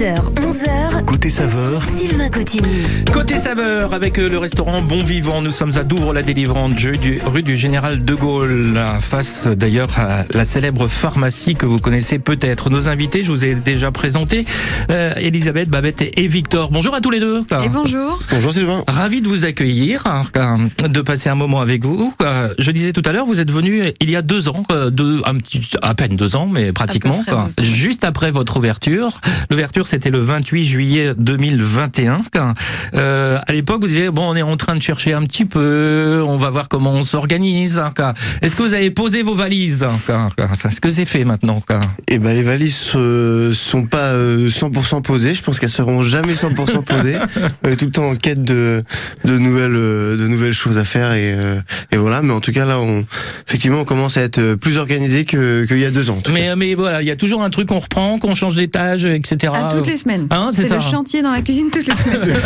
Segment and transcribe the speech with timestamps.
[0.00, 0.39] 10h, 11h.
[0.39, 0.39] Côté
[1.30, 2.82] saveur, Sylvain Cotigny.
[3.12, 7.42] Côté saveur, avec euh, le restaurant Bon Vivant, nous sommes à Douvres-la-Délivrante, rue du, rue
[7.44, 12.68] du Général de Gaulle, face d'ailleurs à la célèbre pharmacie que vous connaissez peut-être.
[12.68, 14.44] Nos invités, je vous ai déjà présenté,
[14.90, 16.70] euh, Elisabeth, Babette et Victor.
[16.72, 17.42] Bonjour à tous les deux.
[17.64, 18.18] Et bonjour.
[18.30, 18.82] Bonjour Sylvain.
[18.88, 20.58] Ravi de vous accueillir, hein,
[20.88, 22.12] de passer un moment avec vous.
[22.22, 24.90] Euh, Je disais tout à l'heure, vous êtes venu il y a deux ans, euh,
[24.90, 27.48] deux, un petit, à peine deux ans, mais pratiquement, quoi.
[27.62, 29.20] juste après votre ouverture.
[29.48, 32.20] L'ouverture, c'était le 28 juillet 2021.
[32.32, 32.54] quoi.
[32.94, 36.22] Euh, à l'époque, vous disiez bon, on est en train de chercher un petit peu,
[36.26, 37.78] on va voir comment on s'organise.
[37.78, 37.92] hein.
[38.42, 40.28] Est-ce que vous avez posé vos valises hein.
[40.64, 41.60] Est-ce que c'est fait maintenant
[42.08, 45.34] Eh ben les valises euh, sont pas euh, 100% posées.
[45.34, 47.16] Je pense qu'elles seront jamais 100% posées.
[47.62, 48.82] on est tout le temps en quête de
[49.24, 51.60] de nouvelles euh, de nouvelles choses à faire et euh,
[51.92, 52.22] et voilà.
[52.22, 53.04] Mais en tout cas là, on
[53.46, 56.16] effectivement on commence à être euh, plus organisé que qu'il y a deux ans.
[56.18, 56.38] en tout cas.
[56.38, 59.52] mais, mais voilà, il y a toujours un truc qu'on reprend, qu'on change d'étage, etc.
[59.54, 60.26] À toutes les semaines.
[60.30, 62.36] Hein, c'est le chantier dans la cuisine toutes les semaines.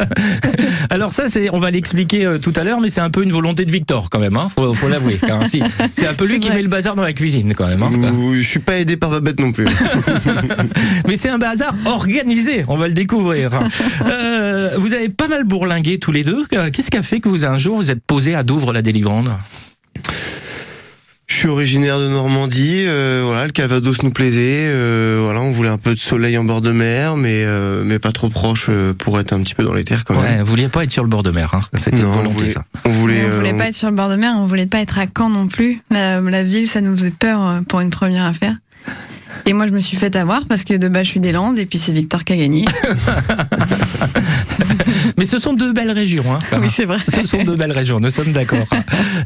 [0.90, 3.32] Alors ça, c'est, on va l'expliquer euh, tout à l'heure, mais c'est un peu une
[3.32, 5.18] volonté de Victor quand même, hein, faut, faut l'avouer.
[5.30, 5.40] hein.
[5.46, 5.62] Si,
[5.94, 6.56] c'est un peu lui C'est qui vrai.
[6.56, 7.82] met le bazar dans la cuisine quand même.
[7.82, 8.10] Hein, quoi.
[8.10, 9.66] Ouh, je suis pas aidé par Babette non plus.
[11.06, 13.50] mais c'est un bazar organisé, on va le découvrir.
[14.06, 16.44] Euh, vous avez pas mal bourlingué tous les deux.
[16.72, 19.30] Qu'est-ce qui a fait que vous un jour vous êtes posé à Douvres la délivrande
[21.30, 25.68] Je suis originaire de Normandie, euh, voilà, le Calvados nous plaisait, euh, voilà, on voulait
[25.68, 28.92] un peu de soleil en bord de mer, mais euh, mais pas trop proche euh,
[28.94, 30.24] pour être un petit peu dans les terres quand même.
[30.24, 31.60] Ouais, vous vouliez pas être sur le bord de mer, hein.
[31.78, 32.64] c'était une Non, on volonté voulait, ça.
[32.84, 34.80] on voulait, on voulait euh, pas être sur le bord de mer, on voulait pas
[34.80, 35.80] être à Caen non plus.
[35.92, 38.56] La, la ville, ça nous faisait peur euh, pour une première affaire.
[39.46, 41.58] Et moi, je me suis fait avoir parce que de base, je suis des Landes
[41.60, 42.64] et puis c'est Victor qui a gagné.
[45.20, 46.24] Mais ce sont deux belles régions.
[46.32, 46.38] Hein.
[46.58, 46.96] oui, c'est vrai.
[47.08, 48.66] Ce sont de belles régions, nous sommes d'accord.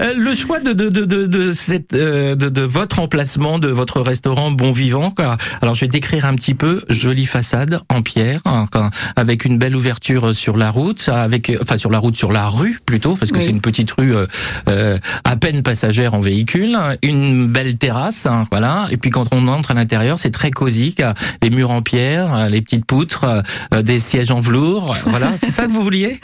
[0.00, 3.68] Euh, le choix de, de, de, de, de, cette, euh, de, de votre emplacement, de
[3.68, 5.36] votre restaurant Bon Vivant, quoi.
[5.62, 9.56] alors je vais décrire un petit peu, jolie façade en pierre, hein, quoi, avec une
[9.56, 13.30] belle ouverture sur la route, avec, enfin sur la route, sur la rue plutôt, parce
[13.30, 13.44] que Oui.
[13.44, 14.26] c'est une petite rue euh,
[14.68, 19.46] euh, à peine passagère en véhicule, une belle terrasse, hein, voilà, et puis quand on
[19.46, 21.14] entre à l'intérieur, c'est très cosy, quoi.
[21.40, 23.26] les murs en pierre, les petites poutres,
[23.72, 26.20] euh, des sièges en velours, voilà, c'est ça que vous vouliez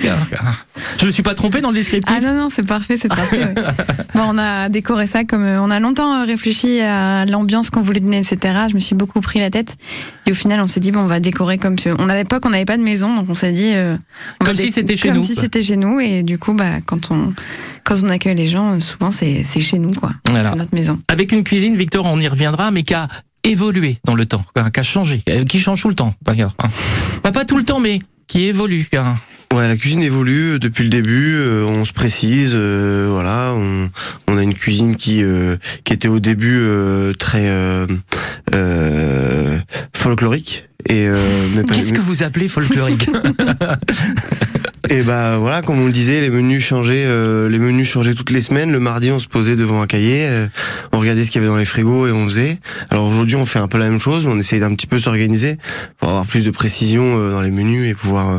[0.99, 3.45] Je me suis pas trompé dans le descriptif Ah non, non, c'est parfait, c'est parfait.
[3.45, 3.55] ouais.
[4.15, 5.45] Bon, on a décoré ça comme.
[5.45, 8.39] euh, on a longtemps euh, réfléchi à l'ambiance qu'on voulait donner, etc.
[8.69, 9.77] Je me suis beaucoup pris la tête.
[10.27, 11.89] Et au final, on s'est dit, bon, on va décorer comme si.
[11.97, 13.71] On, à l'époque, on n'avait pas de maison, donc on s'est dit.
[13.75, 13.97] euh,
[14.41, 15.43] on Comme si c'était chez comme nous, si quoi.
[15.45, 16.01] c'était chez nous.
[16.01, 17.33] Et du coup, bah, quand on,
[17.85, 20.11] quand on accueille les gens, souvent, c'est chez nous, quoi.
[20.29, 20.51] Voilà.
[20.51, 21.01] C'est notre maison.
[21.09, 23.07] Avec une cuisine, Victor, on y reviendra, mais qui a
[23.45, 24.45] évolué dans le temps,
[24.75, 26.55] qui a changé, qui change tout le temps, d'ailleurs.
[26.63, 26.69] hein.
[27.23, 28.87] Pas, pas tout le temps, mais qui évolue.
[28.97, 29.15] hein.
[29.53, 31.35] Ouais, la cuisine évolue euh, depuis le début.
[31.35, 33.53] euh, on se précise, euh, voilà.
[34.29, 35.23] On, a une cuisine qui
[35.85, 36.65] qui était au début
[37.19, 37.51] très
[39.93, 41.17] folklorique et euh,
[41.73, 43.09] Qu'est-ce que vous appelez folklorique
[44.93, 48.31] Et bah voilà, comme on le disait, les menus changeaient, euh, les menus changeaient toutes
[48.31, 48.73] les semaines.
[48.73, 50.49] Le mardi, on se posait devant un cahier, euh,
[50.93, 52.59] on regardait ce qu'il y avait dans les frigos et on faisait.
[52.91, 54.99] Alors aujourd'hui, on fait un peu la même chose, mais on essaye d'un petit peu
[54.99, 55.59] s'organiser
[56.01, 58.39] pour avoir plus de précision euh, dans les menus et pouvoir euh,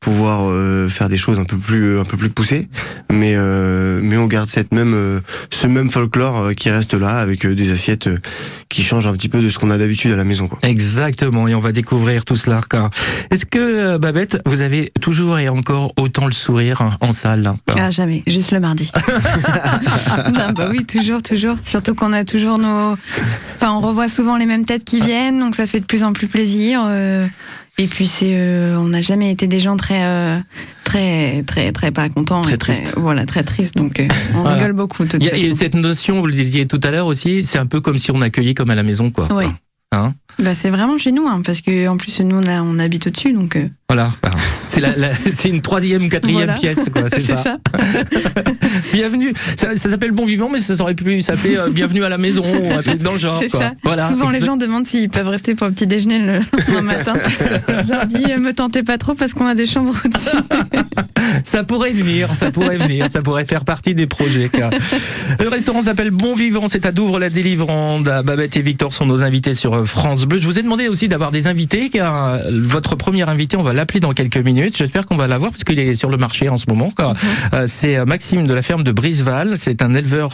[0.00, 2.68] pouvoir euh, faire des choses un peu plus un peu plus poussées.
[3.10, 7.46] Mais euh, mais on garde cette même euh, ce même folklore qui reste là avec
[7.46, 8.08] des assiettes
[8.68, 10.48] qui changent un petit peu de ce qu'on a d'habitude à la maison.
[10.48, 10.58] Quoi.
[10.62, 12.60] Exactement, et on va découvrir tout cela.
[13.30, 17.46] Est-ce que, euh, Babette, vous avez toujours et encore autant le sourire hein, en salle
[17.46, 18.90] hein, Ah, jamais, juste le mardi.
[20.34, 21.56] non, bah oui, toujours, toujours.
[21.64, 22.96] Surtout qu'on a toujours nos.
[23.56, 26.12] Enfin, on revoit souvent les mêmes têtes qui viennent, donc ça fait de plus en
[26.12, 26.80] plus plaisir.
[26.86, 27.26] euh,
[27.78, 30.38] Et puis, c'est, euh, on n'a jamais été des gens très, euh,
[30.84, 32.42] très, très, très pas contents.
[32.42, 32.92] Très et tristes.
[32.96, 33.76] Voilà, très tristes.
[33.76, 34.56] Donc, euh, on Voilà.
[34.56, 35.04] rigole beaucoup.
[35.04, 35.58] de toute Il y a, il y a façon.
[35.60, 38.20] cette notion, vous le disiez tout à l'heure aussi, c'est un peu comme si on
[38.20, 39.28] accueillait comme à la maison, quoi.
[39.30, 39.44] Oui.
[39.92, 42.78] Hein Bah, c'est vraiment chez nous, hein, parce que en plus, nous, on, a, on
[42.78, 43.56] habite au-dessus, donc.
[43.56, 44.10] euh, Voilà.
[44.68, 45.10] C'est la, la-
[45.46, 46.54] une troisième ou quatrième Voilà.
[46.54, 47.08] pièce, quoi.
[47.10, 47.42] C'est ça.
[48.92, 49.32] Bienvenue.
[49.56, 52.44] Ça, ça s'appelle Bon Vivant, mais ça aurait pu s'appeler euh, Bienvenue à la maison
[52.44, 53.38] ou un truc dans le genre.
[53.40, 53.60] C'est quoi.
[53.60, 53.72] ça.
[53.82, 54.08] Voilà.
[54.08, 56.32] Souvent, les gens demandent s'ils peuvent rester pour un petit déjeuner le
[56.74, 57.14] lendemain matin.
[57.86, 60.36] Je leur dis, euh, me tentez pas trop parce qu'on a des chambres au-dessus.
[61.44, 64.48] Ça pourrait venir, ça pourrait venir, ça pourrait faire partie des projets.
[64.48, 64.70] quoi.
[65.40, 68.04] Le restaurant s'appelle Bon Vivant, c'est à Douvres la Délivrande.
[68.24, 70.38] Babette et Victor sont nos invités sur euh, France Bleu.
[70.40, 74.00] Je vous ai demandé aussi d'avoir des invités, car votre premier invité, on va l'appeler
[74.00, 74.57] dans quelques minutes.
[74.76, 76.90] J'espère qu'on va l'avoir parce qu'il est sur le marché en ce moment.
[76.90, 77.14] quoi.
[77.54, 79.56] Euh, c'est euh, Maxime de la ferme de Briseval.
[79.56, 80.30] C'est un éleveur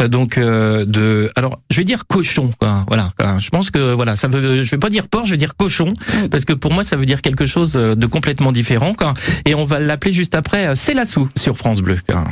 [0.00, 2.52] euh, donc euh, de, alors je vais dire cochon.
[2.58, 2.84] Quoi.
[2.88, 3.10] Voilà.
[3.16, 3.38] quoi.
[3.38, 5.92] Je pense que voilà, ça veut, je vais pas dire porc, je vais dire cochon
[6.30, 8.94] parce que pour moi ça veut dire quelque chose de complètement différent.
[8.94, 9.14] Quoi.
[9.46, 10.74] Et on va l'appeler juste après.
[10.76, 11.98] C'est la sou sur France Bleu.
[12.08, 12.24] quoi.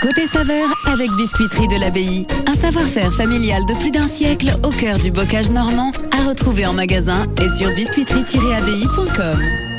[0.00, 2.26] Côté saveur avec Biscuiterie de l'Abbaye.
[2.46, 6.72] Un savoir-faire familial de plus d'un siècle au cœur du bocage normand à retrouver en
[6.72, 9.71] magasin et sur biscuiterie-abbaye.com.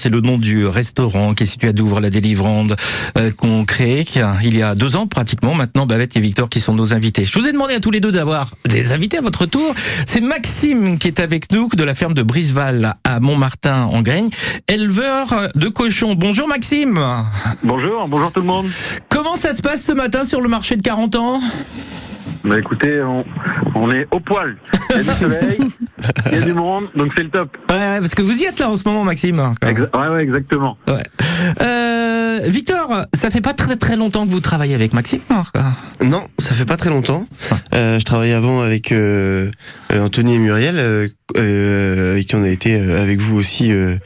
[0.00, 2.74] c'est le nom du restaurant qui est situé à Douvres, la Délivrande,
[3.18, 4.06] euh, qu'on crée
[4.42, 5.54] il y a deux ans pratiquement.
[5.54, 7.26] Maintenant, Babette et Victor qui sont nos invités.
[7.26, 9.74] Je vous ai demandé à tous les deux d'avoir des invités à votre tour.
[10.06, 14.30] C'est Maxime qui est avec nous de la ferme de Briseval à Montmartin en Graigne,
[14.68, 16.14] éleveur de cochons.
[16.14, 16.98] Bonjour Maxime.
[17.62, 18.70] Bonjour, bonjour tout le monde.
[19.10, 21.40] Comment ça se passe ce matin sur le marché de 40 ans?
[22.44, 23.24] Bah écoutez, on,
[23.74, 24.56] on est au poil.
[24.90, 25.58] Il y a du soleil,
[26.32, 27.54] il y a du monde, donc c'est le top.
[27.68, 29.36] Ouais, parce que vous y êtes là en ce moment, Maxime.
[29.62, 30.78] Exa- ouais, ouais, exactement.
[30.88, 31.02] Ouais.
[31.60, 35.20] Euh, Victor, ça fait pas très très longtemps que vous travaillez avec Maxime.
[35.30, 35.64] hein, quoi.
[36.02, 37.26] Non, ça fait pas très longtemps.
[37.74, 39.50] Euh, je travaillais avant avec euh,
[39.92, 43.96] euh, Anthony et Muriel, euh, avec qui on a été euh, avec vous aussi euh,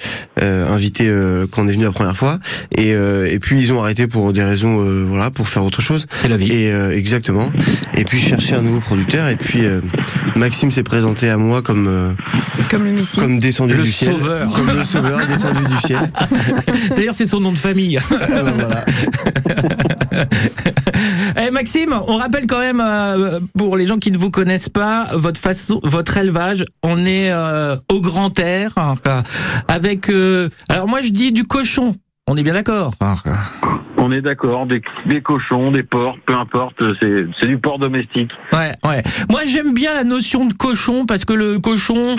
[0.42, 2.38] euh, invités euh, quand on est venu la première fois.
[2.76, 5.80] Et, euh, et puis ils ont arrêté pour des raisons, euh, voilà, pour faire autre
[5.82, 6.06] chose.
[6.14, 6.52] C'est la vie.
[6.52, 7.50] Et euh, exactement.
[7.96, 9.28] Et puis je cherchais un nouveau producteur.
[9.28, 9.80] Et puis euh,
[10.36, 12.12] Maxime s'est présenté à moi comme euh,
[12.70, 13.18] Comme le Messie.
[13.18, 14.52] comme descendu Le du ciel, sauveur.
[14.52, 16.10] comme le sauveur descendu du ciel.
[16.96, 17.98] D'ailleurs, c'est son nom de famille.
[18.12, 18.84] Euh, voilà.
[21.36, 25.08] Eh, Maxime, on rappelle quand même euh, pour les gens qui ne vous connaissent pas
[25.14, 26.64] votre façon, votre élevage.
[26.82, 28.72] On est euh, au grand air
[29.68, 30.08] avec.
[30.10, 31.96] euh, alors moi, je dis du cochon.
[32.26, 32.94] On est bien d'accord?
[33.98, 38.30] On est d'accord, des, des cochons, des porcs, peu importe, c'est c'est du porc domestique.
[38.52, 39.02] Ouais, ouais.
[39.30, 42.16] Moi, j'aime bien la notion de cochon parce que le cochon,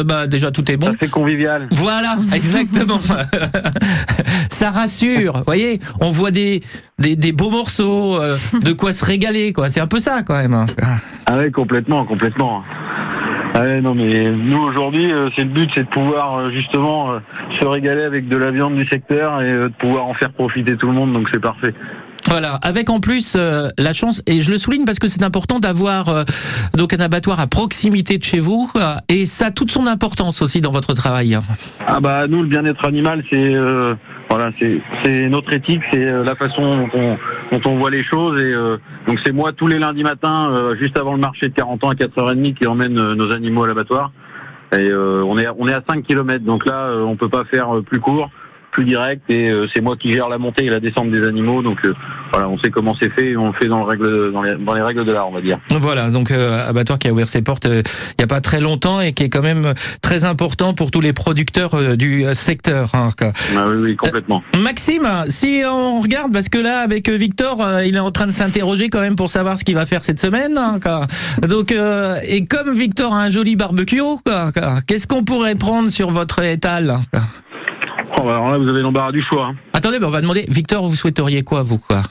[0.00, 0.94] euh, bah déjà tout est bon.
[1.00, 1.68] C'est convivial.
[1.72, 2.98] Voilà, exactement.
[4.50, 5.38] Ça rassure.
[5.38, 6.62] Vous voyez, on voit des,
[6.98, 9.68] des, des beaux morceaux, euh, de quoi se régaler, quoi.
[9.68, 10.54] C'est un peu ça, quand même.
[10.54, 10.66] hein.
[11.26, 12.62] Ah ouais, complètement, complètement.
[13.54, 17.12] Ah ouais, non mais nous aujourd'hui, euh, c'est le but, c'est de pouvoir euh, justement
[17.12, 17.18] euh,
[17.60, 20.86] se régaler avec de la viande du secteur et de pouvoir en faire profiter tout
[20.86, 21.74] le monde, donc c'est parfait.
[22.28, 25.58] Voilà, avec en plus euh, la chance, et je le souligne parce que c'est important
[25.58, 26.24] d'avoir euh,
[26.76, 30.42] donc un abattoir à proximité de chez vous, euh, et ça a toute son importance
[30.42, 31.38] aussi dans votre travail.
[31.86, 33.94] Ah bah nous le bien-être animal c'est euh,
[34.28, 34.50] voilà
[35.02, 37.18] c'est notre éthique c'est euh, la façon dont on,
[37.56, 38.54] dont on voit les choses et
[39.06, 41.94] donc c'est moi tous les lundis matins juste avant le marché de 40 ans à
[41.94, 44.12] 4h30 qui emmène nos animaux à l'abattoir.
[44.76, 47.98] Et on est on est à 5 km donc là on peut pas faire plus
[47.98, 48.30] court
[48.72, 51.62] plus direct et euh, c'est moi qui gère la montée et la descente des animaux
[51.62, 51.94] donc euh,
[52.32, 54.54] voilà, on sait comment c'est fait et on le fait dans, le règle, dans, les,
[54.56, 55.58] dans les règles de l'art, on va dire.
[55.70, 58.60] Voilà, donc euh, abattoir qui a ouvert ses portes euh, il n'y a pas très
[58.60, 62.94] longtemps et qui est quand même très important pour tous les producteurs du secteur.
[62.94, 63.10] hein.
[63.56, 64.42] Ah oui, oui, complètement.
[64.58, 68.88] Maxime, si on regarde, parce que là, avec Victor, il est en train de s'interroger
[68.88, 70.56] quand même pour savoir ce qu'il va faire cette semaine.
[70.58, 71.06] hein, quoi.
[71.46, 74.00] Donc, euh, et comme Victor a un joli barbecue,
[74.86, 76.96] qu'est-ce qu'on pourrait prendre sur votre étal
[78.16, 79.46] Oh, bah, alors là, vous avez l'embarras du choix.
[79.46, 79.54] hein.
[79.72, 82.02] Attendez, ben, on va demander, Victor, vous souhaiteriez quoi, vous quoi?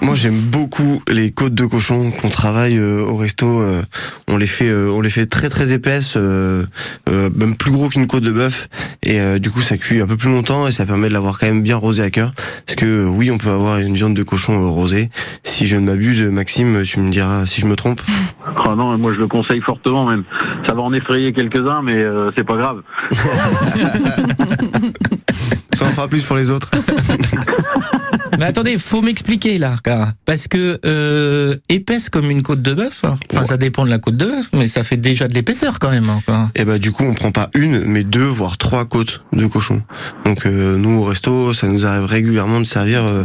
[0.00, 3.60] Moi, j'aime beaucoup les côtes de cochon qu'on travaille euh, au resto.
[3.60, 3.82] euh,
[4.28, 6.64] on les fait, euh, on les fait très très épaisses, euh,
[7.08, 8.68] euh, même plus gros qu'une côte de bœuf.
[9.02, 11.36] Et euh, du coup, ça cuit un peu plus longtemps et ça permet de l'avoir
[11.38, 12.30] quand même bien rosé à cœur.
[12.64, 15.10] Parce que oui, on peut avoir une viande de cochon euh, rosée.
[15.42, 18.00] Si je ne m'abuse, Maxime, tu me diras si je me trompe.
[18.64, 20.22] Ah non, moi je le conseille fortement même.
[20.68, 22.82] Ça va en effrayer quelques-uns, mais euh, c'est pas grave.
[25.78, 26.68] Ça en fera plus pour les autres.
[28.38, 29.76] Mais attendez, faut m'expliquer là,
[30.24, 33.04] parce que euh, épaisse comme une côte de bœuf.
[33.04, 33.16] hein.
[33.32, 35.90] Enfin, ça dépend de la côte de bœuf, mais ça fait déjà de l'épaisseur quand
[35.90, 36.06] même.
[36.26, 36.50] quoi.
[36.54, 39.82] Et bah du coup, on prend pas une, mais deux, voire trois côtes de cochon.
[40.24, 43.24] Donc euh, nous au resto, ça nous arrive régulièrement de servir euh,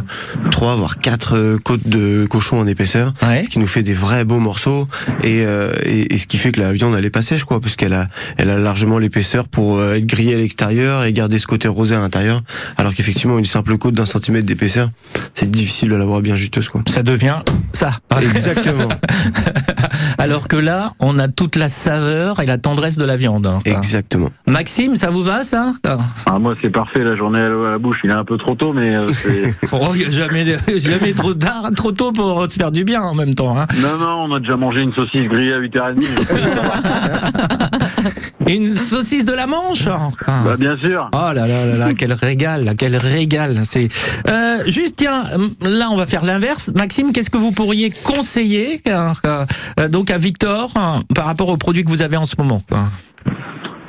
[0.52, 3.44] trois, voire quatre euh, côtes de cochon en épaisseur, Ouais.
[3.44, 4.88] ce qui nous fait des vrais beaux morceaux
[5.24, 7.60] et, euh, et, et ce qui fait que la viande elle est pas sèche quoi,
[7.62, 8.08] parce qu'elle a,
[8.38, 11.96] elle a largement l'épaisseur pour euh, être grillée à l'extérieur et garder ce côté rosé
[11.96, 12.42] à l'intérieur.
[12.78, 14.90] Alors qu'effectivement, une simple côte d'un centimètre d'épaisseur,
[15.34, 16.82] c'est difficile de l'avoir bien juteuse quoi.
[16.88, 17.40] Ça devient
[17.74, 17.92] ça.
[18.22, 18.90] Exactement,
[20.18, 23.48] Alors que là, on a toute la saveur et la tendresse de la viande.
[23.48, 23.74] hein, quoi.
[23.74, 24.30] exactement.
[24.48, 25.74] Maxime, ça vous va ça?
[26.26, 28.74] Ah, moi c'est parfait, la journée à la bouche, il est un peu trop tôt,
[28.74, 29.54] mais euh, c'est...
[29.72, 30.46] Oh, il y a jamais,
[30.80, 33.58] jamais trop tard, trop tôt pour se faire du bien en même temps.
[33.58, 33.66] Hein.
[33.82, 36.04] non, non, on a déjà mangé une saucisse grillée à 8h30.
[38.48, 39.86] Une saucisse de la Manche?
[39.86, 41.10] bah bien sûr.
[41.14, 43.62] Oh là là là là, quel régal, quel régal.
[43.64, 43.88] C'est
[44.28, 45.24] euh, juste tiens,
[45.62, 46.72] là on va faire l'inverse.
[46.76, 49.12] Maxime, qu'est-ce que vous pourriez conseiller euh,
[49.80, 52.62] euh, donc à Victor euh, par rapport aux produits que vous avez en ce moment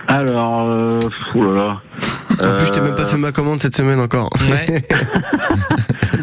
[0.09, 1.01] Alors, euh,
[1.35, 1.81] oh là là.
[2.43, 4.31] En plus, je t'ai même pas fait ma commande cette semaine encore.
[4.51, 4.83] Ouais.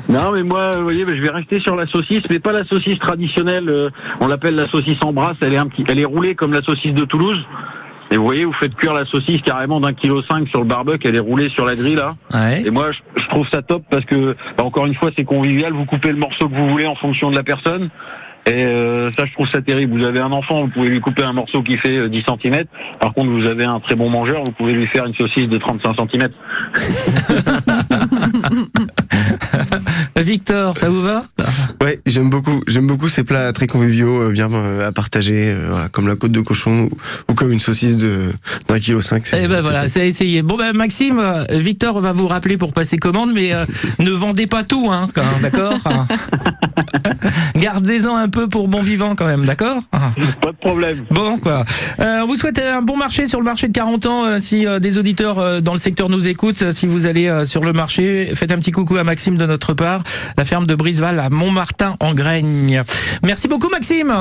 [0.10, 2.66] Non, mais moi, vous voyez, bah, je vais rester sur la saucisse, mais pas la
[2.66, 3.70] saucisse traditionnelle.
[3.70, 5.38] euh, on l'appelle la saucisse en brasse.
[5.40, 7.40] Elle est un petit, elle est roulée comme la saucisse de Toulouse.
[8.12, 11.08] Et vous voyez, vous faites cuire la saucisse carrément d'un kilo cinq sur le barbecue.
[11.08, 12.16] Elle est roulée sur la grille là.
[12.34, 12.64] Ouais.
[12.66, 15.72] Et moi, je, je trouve ça top parce que, bah, encore une fois, c'est convivial.
[15.72, 17.90] Vous coupez le morceau que vous voulez en fonction de la personne.
[18.48, 20.00] Et euh, ça, je trouve ça terrible.
[20.00, 22.64] Vous avez un enfant, vous pouvez lui couper un morceau qui fait euh, 10 cm.
[23.00, 25.60] Par contre, vous avez un très bon mangeur, vous pouvez lui faire une saucisse de
[25.60, 26.30] 35 cm.
[30.22, 31.24] Victor, ça vous va?
[31.82, 32.62] Ouais, j'aime beaucoup.
[32.68, 36.16] J'aime beaucoup ces plats très conviviaux, euh, bien euh, à partager, euh, voilà, comme la
[36.16, 36.98] côte de cochon ou,
[37.30, 38.32] ou comme une saucisse de
[38.68, 39.26] d'un kilo cinq.
[39.28, 40.42] c'est- Eh ben voilà, c'est essayé.
[40.42, 43.66] Bon ben Maxime, Victor va vous rappeler pour passer commande, mais euh,
[44.00, 45.08] ne vendez pas tout, hein,
[45.42, 45.74] d'accord?
[47.56, 49.82] Gardez-en un peu pour bon vivant quand même, d'accord?
[50.42, 50.98] Pas de problème.
[51.12, 51.66] Bon quoi.
[52.00, 54.26] Euh, on vous souhaite un bon marché sur le marché de 40 ans.
[54.26, 57.28] euh, si euh, des auditeurs euh, dans le secteur nous écoutent, euh, si vous allez
[57.28, 60.04] euh, sur le marché, faites un petit coucou à Maxime de notre part,
[60.38, 62.84] la ferme de Briseval à Montmartin en Graigne.
[63.24, 64.14] Merci beaucoup Maxime.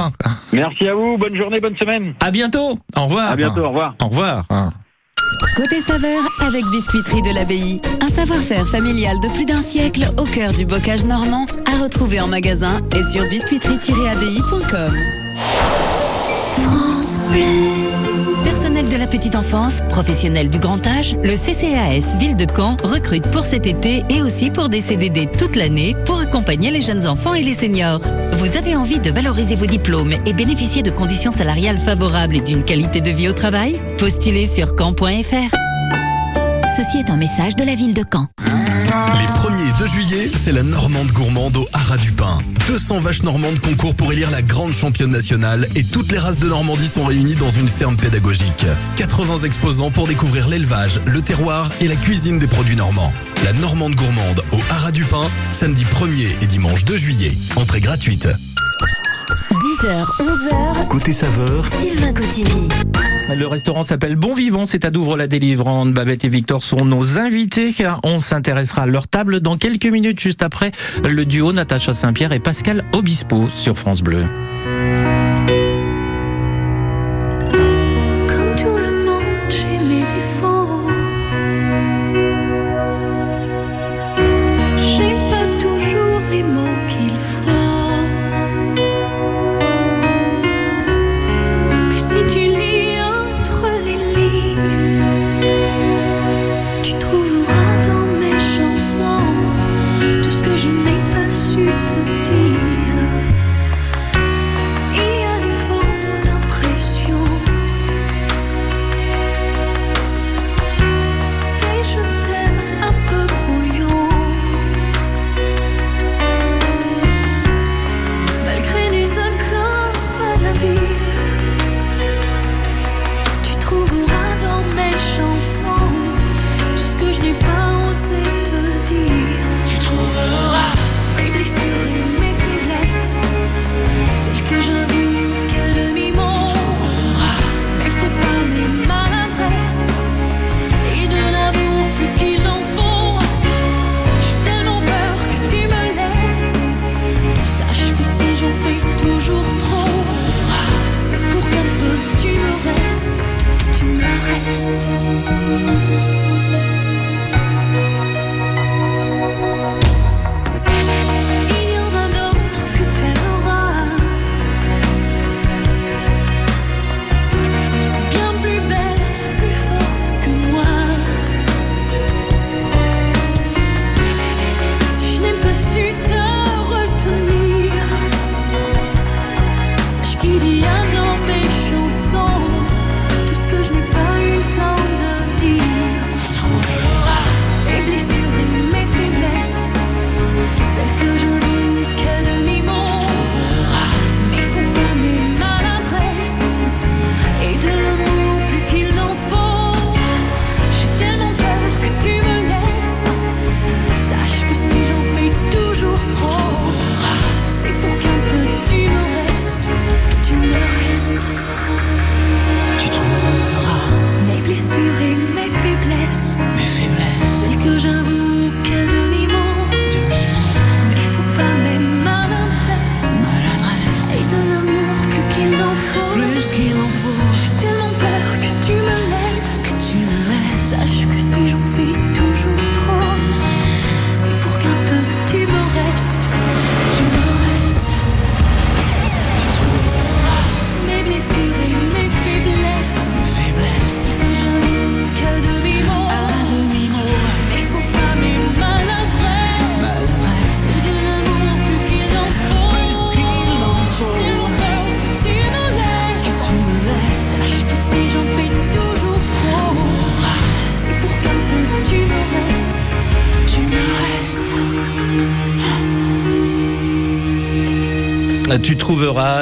[0.53, 1.19] Merci à vous.
[1.19, 2.15] Bonne journée, bonne semaine.
[2.21, 2.79] À bientôt.
[2.97, 3.33] Au revoir.
[3.33, 3.65] À bientôt.
[3.65, 3.95] Au revoir.
[4.01, 4.45] Au revoir.
[5.57, 7.81] Côté saveur avec Biscuiterie de l'Abbaye.
[8.01, 12.29] Un savoir-faire familial de plus d'un siècle au cœur du bocage normand à retrouver en
[12.29, 14.97] magasin et sur biscuiterie-abbaye.com.
[18.89, 23.45] De la petite enfance, professionnel du grand âge, le CCAS Ville de Caen recrute pour
[23.45, 27.43] cet été et aussi pour des CDD toute l'année pour accompagner les jeunes enfants et
[27.43, 28.01] les seniors.
[28.33, 32.65] Vous avez envie de valoriser vos diplômes et bénéficier de conditions salariales favorables et d'une
[32.65, 33.81] qualité de vie au travail?
[33.97, 35.55] Postulez sur caen.fr.
[36.77, 38.27] Ceci est un message de la ville de Caen.
[38.41, 42.39] Les 1er et 2 juillet, c'est la Normande gourmande au Haras du Pin.
[42.67, 46.49] 200 vaches normandes concourent pour élire la grande championne nationale et toutes les races de
[46.49, 48.67] Normandie sont réunies dans une ferme pédagogique.
[48.97, 53.13] 80 exposants pour découvrir l'élevage, le terroir et la cuisine des produits normands.
[53.45, 57.37] La Normande gourmande au Haras du Pin, samedi 1er et dimanche 2 juillet.
[57.57, 58.29] Entrée gratuite.
[59.51, 62.69] 10h, 11h, Côté saveur, Sylvain Cotigny.
[63.37, 65.93] Le restaurant s'appelle Bon Vivant, c'est à Douvres la délivrante.
[65.93, 67.73] Babette et Victor sont nos invités.
[68.03, 70.73] On s'intéressera à leur table dans quelques minutes, juste après
[71.09, 74.25] le duo Natacha Saint-Pierre et Pascal Obispo sur France Bleu.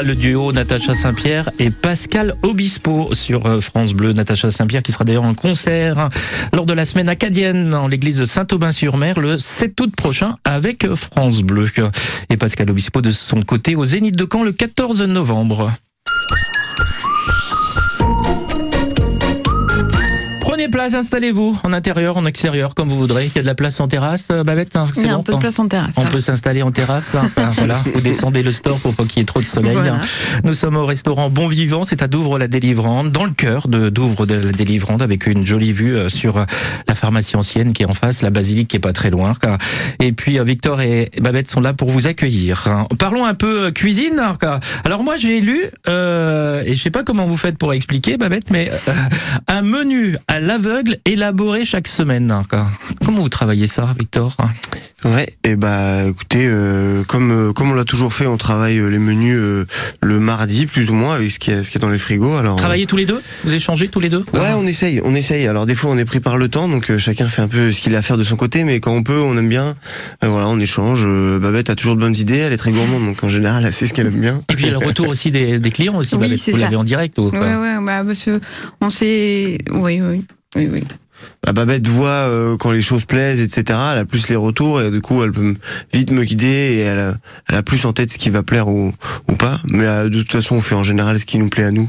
[0.02, 4.12] Le duo Natacha Saint-Pierre et Pascal Obispo sur euh, France Bleu.
[4.12, 6.08] Natacha Saint-Pierre qui sera d'ailleurs en concert
[6.52, 11.68] lors de la semaine acadienne en l'église Saint-Aubin-sur-Mer le 7 août prochain avec France Bleu.
[12.30, 15.72] Et Pascal Obispo de son côté au Zénith de Caen le 14 novembre.
[20.58, 23.26] Prenez place, installez-vous en intérieur, en extérieur, comme vous voudrez.
[23.26, 25.20] Il y a de la place en terrasse, euh, Babette hein, Il y a bon,
[25.20, 25.94] un peu de hein place en terrasse.
[25.96, 27.14] on peut s'installer en terrasse.
[27.14, 27.30] hein.
[27.36, 29.74] Enfin, voilà, vous descendez le store pour pas qu'il y ait trop de soleil.
[29.74, 30.00] Voilà.
[30.42, 35.28] Nous sommes au restaurant Bon Vivant, c'est à Douvres-la-Délivrande, dans le cœur de Douvres-la-Délivrande, avec
[35.28, 36.44] une jolie vue euh, sur euh,
[36.88, 39.36] la pharmacie ancienne qui est en face, la basilique qui est pas très loin.
[40.00, 42.64] Et puis Victor et Babette sont là pour vous accueillir.
[42.66, 42.88] hein.
[42.98, 44.18] Parlons un peu cuisine.
[44.42, 44.58] hein.
[44.84, 48.50] Alors moi j'ai lu, euh, et je sais pas comment vous faites pour expliquer Babette,
[48.50, 48.92] mais euh,
[49.46, 52.30] un menu à l'aveugle élaboré chaque semaine.
[52.30, 52.42] hein.
[53.04, 54.34] Comment vous travaillez ça, Victor?
[55.04, 58.88] Ouais, et bah écoutez, euh, comme euh, comme on l'a toujours fait, on travaille euh,
[58.88, 59.64] les menus euh,
[60.02, 62.34] le mardi plus ou moins avec ce qui est ce qui est dans les frigos.
[62.34, 63.22] Alors Travaillez tous les deux?
[63.44, 64.24] Vous échangez tous les deux?
[64.32, 65.46] Ouais, on essaye, on essaye.
[65.46, 67.70] Alors des fois on est pris par le temps, donc euh, chacun fait un peu
[67.70, 69.76] ce qu'il a à faire de son côté, mais quand on peut, on aime bien.
[70.24, 71.04] Euh, voilà, on échange.
[71.06, 73.72] Euh, Babette a toujours de bonnes idées, elle est très gourmande, donc en général, elle
[73.72, 74.42] sait ce qu'elle aime bien.
[74.50, 76.50] Et puis il y a le retour aussi des, des clients aussi, Oui, Babette, c'est
[76.52, 77.38] vous l'avez en direct ou quoi?
[77.38, 78.40] Ouais, ouais, bah, parce que
[78.80, 79.58] on sait.
[79.70, 80.24] Oui, oui.
[80.56, 80.84] Oui, oui.
[81.44, 83.76] Bah, Babette voit euh, quand les choses plaisent, etc.
[83.92, 85.56] Elle a plus les retours et du coup elle peut
[85.92, 87.14] vite me guider et elle a,
[87.48, 88.92] elle a plus en tête ce qui va plaire ou,
[89.28, 89.60] ou pas.
[89.64, 91.88] Mais euh, de toute façon, on fait en général ce qui nous plaît à nous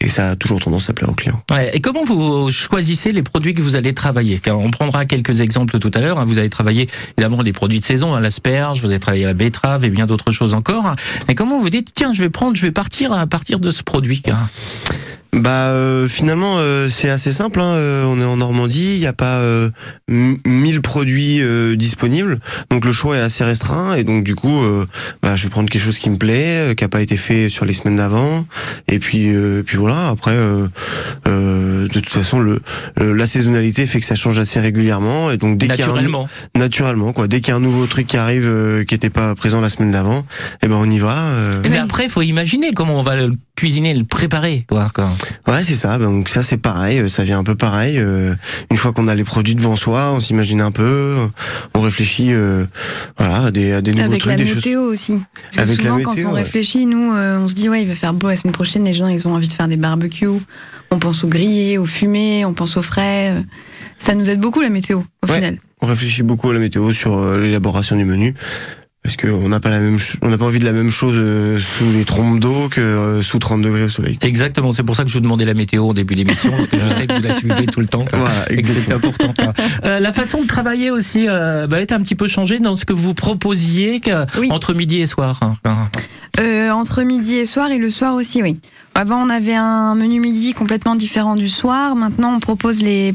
[0.00, 1.42] et ça a toujours tendance à plaire aux clients.
[1.50, 4.38] Ouais, Et comment vous choisissez les produits que vous allez travailler?
[4.38, 6.20] Car On prendra quelques exemples tout à l'heure.
[6.20, 6.24] hein.
[6.24, 9.84] Vous allez travailler évidemment les produits de saison, hein, l'asperge, vous allez travailler la betterave
[9.84, 10.86] et bien d'autres choses encore.
[10.86, 10.94] hein.
[11.26, 13.82] Mais comment vous dites tiens, je vais prendre, je vais partir à partir de ce
[13.82, 14.48] produit car-
[15.34, 17.60] Bah euh, finalement euh, c'est assez simple.
[17.60, 17.74] Hein.
[17.74, 19.68] Euh, on est en Normandie, il n'y a pas euh,
[20.10, 24.62] m- 1000 produits euh, disponibles, donc le choix est assez restreint et donc du coup
[24.62, 24.86] euh,
[25.22, 27.50] bah, je vais prendre quelque chose qui me plaît, euh, qui a pas été fait
[27.50, 28.46] sur les semaines d'avant
[28.88, 30.08] et puis euh, puis voilà.
[30.08, 30.66] Après euh,
[31.26, 32.60] euh, de toute façon le,
[32.96, 35.84] le- la saisonnalité fait que ça change assez régulièrement et donc dès qu'il y a
[35.84, 36.28] un- naturellement.
[36.56, 39.34] naturellement quoi, dès qu'il y a un nouveau truc qui arrive euh, qui était pas
[39.34, 40.24] présent la semaine d'avant,
[40.62, 41.14] et ben on y va.
[41.16, 41.62] euh.
[41.68, 44.64] Mais après, faut imaginer comment on va le cuisiner, le préparer.
[44.68, 45.10] Quoi, quoi.
[45.46, 45.98] Ouais, c'est ça.
[45.98, 46.98] Donc ça, c'est pareil.
[46.98, 47.98] euh, Ça vient un peu pareil.
[47.98, 48.34] euh,
[48.70, 51.26] Une fois qu'on a les produits devant soi, on s'imagine un peu, euh,
[51.74, 52.64] on réfléchit, euh,
[53.18, 54.56] voilà, à des, à des nouveaux Avec trucs, la des choses.
[54.56, 55.12] météo aussi.
[55.54, 56.42] Parce que Avec la souvent, météo, quand on ouais.
[56.42, 58.94] réfléchit, nous, euh, on se dit, ouais, il va faire beau la semaine prochaine, les
[58.94, 60.28] gens, ils ont envie de faire des barbecues.
[60.90, 63.34] On pense au grillé, au fumé, on pense au frais.
[63.98, 65.34] Ça nous aide beaucoup, la météo, au Ouais.
[65.36, 65.58] final.
[65.80, 68.34] On réfléchit beaucoup à la météo sur l'élaboration du menu.
[69.04, 71.58] Parce qu'on n'a pas la même, on n'a pas envie de la même chose euh,
[71.60, 74.18] sous les trompes d'eau que euh, sous 30 degrés au soleil.
[74.22, 76.66] Exactement, c'est pour ça que je vous demandais la météo au début de l'émission, parce
[76.66, 78.04] que je sais que vous la suivez tout le temps.
[78.04, 78.18] quoi.
[78.18, 79.32] Voilà, et que c'est important.
[79.84, 82.84] Euh, la façon de travailler aussi euh, bah, est un petit peu changée dans ce
[82.84, 84.00] que vous proposiez
[84.38, 84.48] Oui.
[84.50, 85.38] entre midi et soir.
[85.42, 85.54] hein.
[86.40, 88.58] Euh, entre midi et soir et le soir aussi, oui.
[88.94, 91.94] Avant, on avait un menu midi complètement différent du soir.
[91.94, 93.14] Maintenant, on propose les,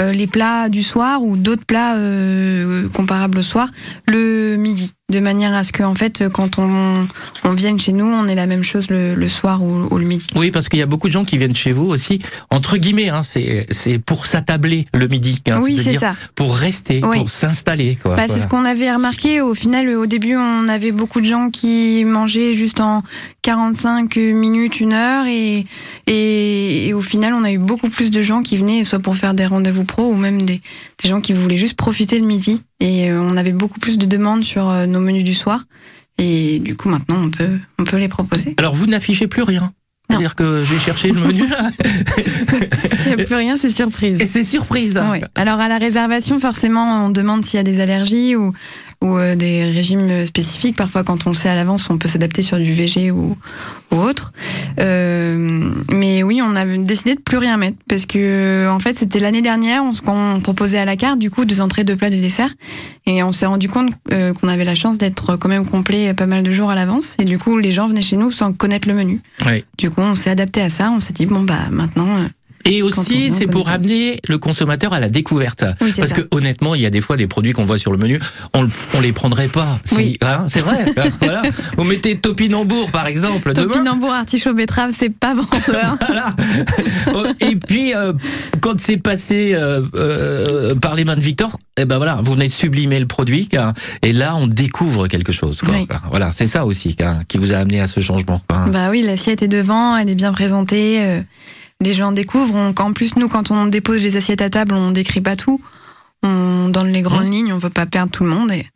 [0.00, 3.68] euh, les plats du soir ou d'autres plats euh, comparables au soir
[4.06, 4.92] le midi.
[5.12, 7.06] De manière à ce que, en fait, quand on,
[7.44, 10.06] on vienne chez nous, on ait la même chose le, le soir ou, ou le
[10.06, 10.28] midi.
[10.34, 13.10] Oui, parce qu'il y a beaucoup de gens qui viennent chez vous aussi, entre guillemets,
[13.10, 16.14] hein, c'est c'est pour s'attabler le midi, hein, oui, c'est ça.
[16.34, 17.18] pour rester, Oui.
[17.18, 17.96] pour s'installer.
[18.00, 18.16] quoi.
[18.16, 18.32] Bah, Voilà.
[18.34, 19.42] C'est ce qu'on avait remarqué.
[19.42, 23.02] Au final, au début, on avait beaucoup de gens qui mangeaient juste en
[23.42, 25.26] 45 minutes, une heure.
[25.26, 25.66] Et,
[26.06, 29.16] et, et au final, on a eu beaucoup plus de gens qui venaient, soit pour
[29.16, 30.62] faire des rendez-vous pro, ou même des,
[31.02, 32.62] des gens qui voulaient juste profiter le midi.
[32.80, 35.64] Et euh, on avait beaucoup plus de demandes sur euh, nos menus du soir.
[36.18, 38.54] Et du coup, maintenant, on peut, on peut les proposer.
[38.58, 39.72] Alors vous n'affichez plus rien.
[40.08, 41.44] C'est-à-dire que j'ai cherché le menu
[43.06, 44.20] Il n'y a plus rien, c'est surprise.
[44.20, 44.98] et c'est surprise.
[44.98, 45.08] hein.
[45.12, 45.20] Oui.
[45.34, 48.52] Alors à la réservation, forcément, on demande s'il y a des allergies ou,
[49.00, 50.76] ou euh, des régimes spécifiques.
[50.76, 53.36] Parfois, quand on le sait à l'avance, on peut s'adapter sur du VG ou,
[53.92, 54.32] ou autre.
[54.80, 59.20] Euh, mais oui, on a décidé de plus rien mettre parce que en fait, c'était
[59.20, 62.54] l'année dernière, on, proposait à la carte du coup deux entrées, deux plats, deux desserts,
[63.06, 66.26] et on s'est rendu compte euh, qu'on avait la chance d'être quand même complet pas
[66.26, 68.88] mal de jours à l'avance, et du coup, les gens venaient chez nous sans connaître
[68.88, 69.20] le menu.
[69.78, 70.90] Du coup, on s'est adapté à ça.
[70.90, 72.06] On s'est dit bon bah maintenant.
[72.66, 75.64] Euh, Et aussi, c'est pour amener le consommateur à la découverte.
[75.80, 76.14] Oui, Parce ça.
[76.14, 78.20] que honnêtement, il y a des fois des produits qu'on voit sur le menu,
[78.54, 79.78] on, on les prendrait pas.
[79.84, 80.18] Si, Oui.
[80.22, 80.84] hein, c'est vrai.
[81.20, 81.42] voilà.
[81.76, 83.66] Vous mettez topinambour, par exemple, demain.
[83.72, 85.96] Topinambour, artichaut, betterave, c'est pas vendeur.
[86.06, 86.34] Voilà.
[87.14, 88.12] Oh, Et puis, euh,
[88.60, 92.46] quand c'est passé euh, euh, par les mains de Victor, eh ben voilà, vous venez
[92.46, 93.72] de sublimer le produit, car-
[94.02, 95.60] et là, on découvre quelque chose.
[95.60, 95.74] Quoi.
[95.74, 95.86] Oui.
[96.10, 98.40] Voilà, c'est ça aussi car- qui vous a amené à ce changement.
[98.48, 98.66] quoi.
[98.72, 101.02] Bah oui, l'assiette est devant, elle est bien présentée.
[101.80, 102.54] Les gens découvrent.
[102.54, 105.60] On- en plus, nous, quand on dépose les assiettes à table, on décrit pas tout.
[106.22, 108.50] On donne les grandes lignes, on veut pas perdre tout le monde.
[108.52, 108.66] Et,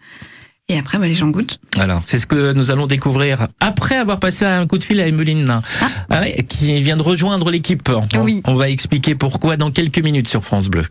[0.70, 1.58] Et après, bah, les gens goûtent.
[1.78, 5.06] Alors, c'est ce que nous allons découvrir après avoir passé un coup de fil à
[5.08, 5.62] Emeline,
[6.10, 7.88] Ah ouais, qui vient de rejoindre l'équipe.
[7.88, 8.42] On, Oui.
[8.44, 10.82] on va expliquer pourquoi dans quelques minutes sur France Bleu.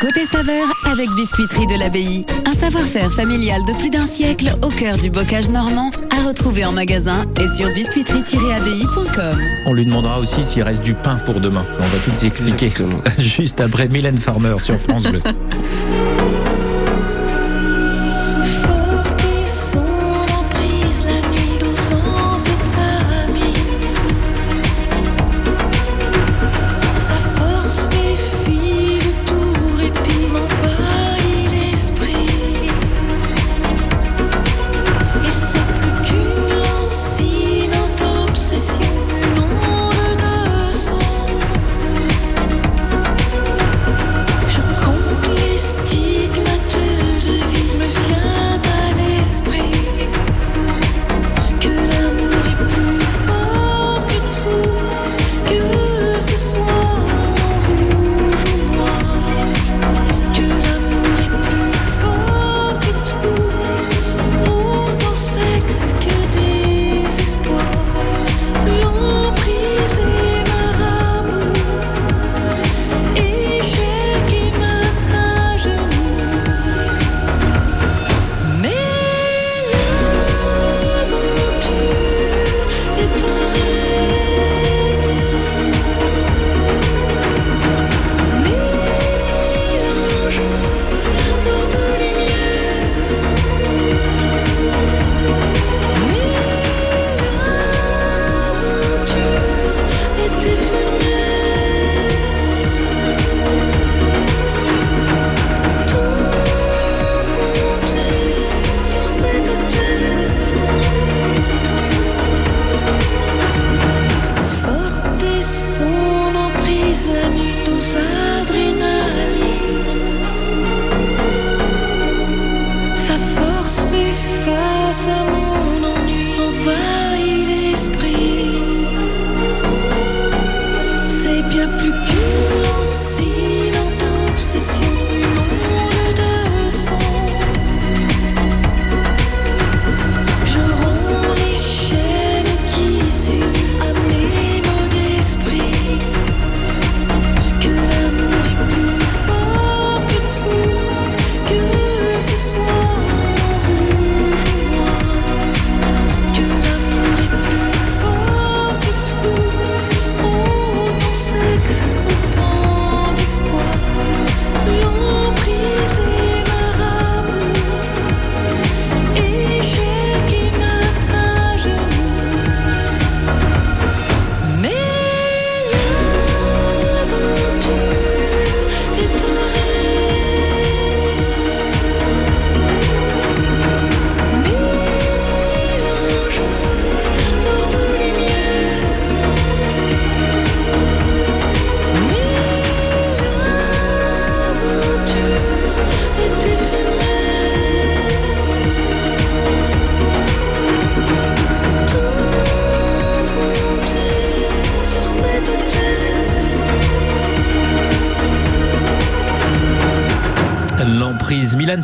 [0.00, 2.26] Côté saveur avec Biscuiterie de l'Abbaye.
[2.44, 6.72] Un savoir-faire familial de plus d'un siècle au cœur du bocage normand à retrouver en
[6.72, 9.40] magasin et sur biscuiterie-abbaye.com.
[9.66, 11.64] On lui demandera aussi s'il reste du pain pour demain.
[11.78, 13.00] On va tout expliquer Exactement.
[13.18, 15.22] juste après Mylène Farmer sur France Bleu.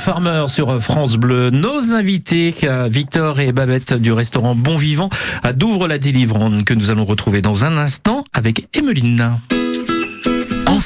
[0.08, 1.50] Farmer sur France Bleu.
[1.50, 5.10] Nos invités, euh, Victor et Babette du restaurant Bon Vivant
[5.42, 9.38] à Douvres-la-Délivrande que nous allons retrouver dans un instant avec Emeline.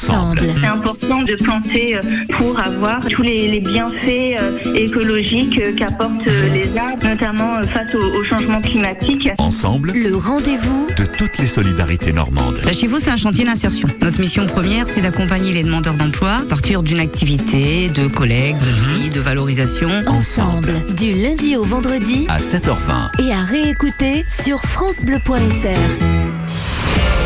[0.08, 0.40] Ensemble.
[0.60, 2.00] C'est important de planter euh,
[2.36, 7.98] pour avoir tous les, les bienfaits euh, écologiques euh, qu'apportent les arbres, notamment face au,
[8.18, 9.28] au changement climatique.
[9.38, 12.60] Ensemble, Le rendez-vous de toutes les solidarités normandes.
[12.64, 13.88] Bah, Chez vous, c'est un chantier d'insertion.
[14.00, 18.76] Notre mission première, c'est d'accompagner les demandeurs d'emploi à partir d'une activité, de collègues, de
[18.76, 19.88] tri, de valorisation.
[20.06, 20.72] Ensemble.
[20.96, 26.21] Du lundi au vendredi À 7h20, et à réécouter sur FranceBleu.fr.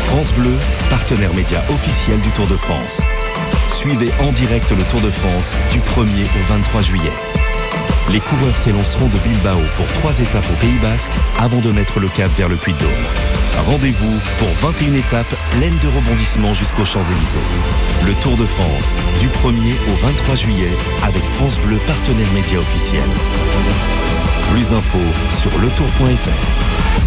[0.07, 0.53] France Bleu,
[0.89, 3.01] partenaire média officiel du Tour de France.
[3.73, 7.11] Suivez en direct le Tour de France du 1er au 23 juillet.
[8.11, 12.07] Les coureurs s'élanceront de Bilbao pour trois étapes au Pays Basque avant de mettre le
[12.07, 12.89] cap vers le Puy-de-Dôme.
[13.67, 17.37] Rendez-vous pour 21 étapes pleines de rebondissements jusqu'aux Champs-Élysées.
[18.05, 20.71] Le Tour de France du 1er au 23 juillet
[21.03, 23.03] avec France Bleu, partenaire média officiel.
[24.51, 24.97] Plus d'infos
[25.41, 27.06] sur letour.fr.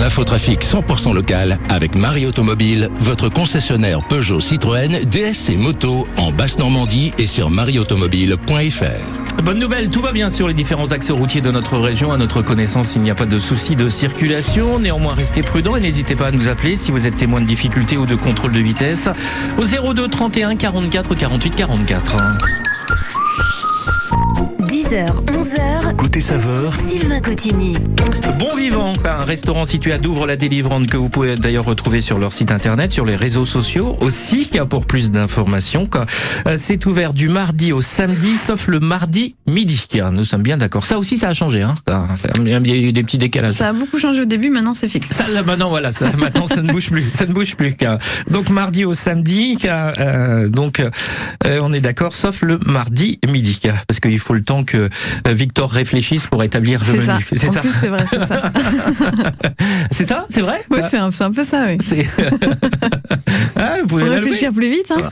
[0.00, 7.26] L'infotrafic 100% local avec Marie Automobile, votre concessionnaire Peugeot Citroën, DS moto en Basse-Normandie et
[7.26, 9.42] sur marieautomobile.fr.
[9.42, 12.12] Bonne nouvelle, tout va bien sur les différents axes routiers de notre région.
[12.12, 14.78] À notre connaissance, il n'y a pas de souci de circulation.
[14.80, 17.96] Néanmoins, restez prudents et n'hésitez pas à nous appeler si vous êtes témoin de difficultés
[17.96, 19.08] ou de contrôle de vitesse
[19.58, 22.16] au 02 31 44 48 44.
[24.94, 25.96] 10h, 11h.
[25.96, 27.74] Côté saveur, Sylvain Cotigny.
[28.38, 32.16] Bon Vivant, un restaurant situé à Douvres la délivrante que vous pouvez d'ailleurs retrouver sur
[32.16, 35.88] leur site internet, sur les réseaux sociaux aussi, pour plus d'informations.
[36.46, 39.84] Euh, C'est ouvert du mardi au samedi, sauf le mardi midi.
[40.12, 40.86] Nous sommes bien d'accord.
[40.86, 41.62] Ça aussi, ça a changé.
[41.62, 41.74] Hein.
[42.38, 43.54] Il y a eu des petits décalages.
[43.54, 45.10] Ça a beaucoup changé au début, maintenant c'est fixe.
[45.10, 47.06] Ça, là, maintenant, voilà, ça, maintenant, ça ne bouge plus.
[47.12, 47.76] Ça ne bouge plus.
[48.30, 53.60] Donc, mardi au samedi, euh, donc, euh, on est d'accord, sauf le mardi midi.
[53.88, 54.83] Parce qu'il faut le temps que
[55.28, 57.22] euh, Victor réfléchisse pour établir le C'est menu.
[57.22, 57.36] ça.
[57.36, 57.62] C'est ça.
[57.80, 58.52] c'est vrai, c'est ça.
[59.90, 61.76] C'est ça C'est vrai Oui, c'est un, c'est un peu ça, oui.
[61.80, 62.06] C'est.
[63.56, 64.24] ah, vous pouvez Faut l'avouer.
[64.30, 64.90] réfléchir plus vite.
[64.90, 65.10] Hein.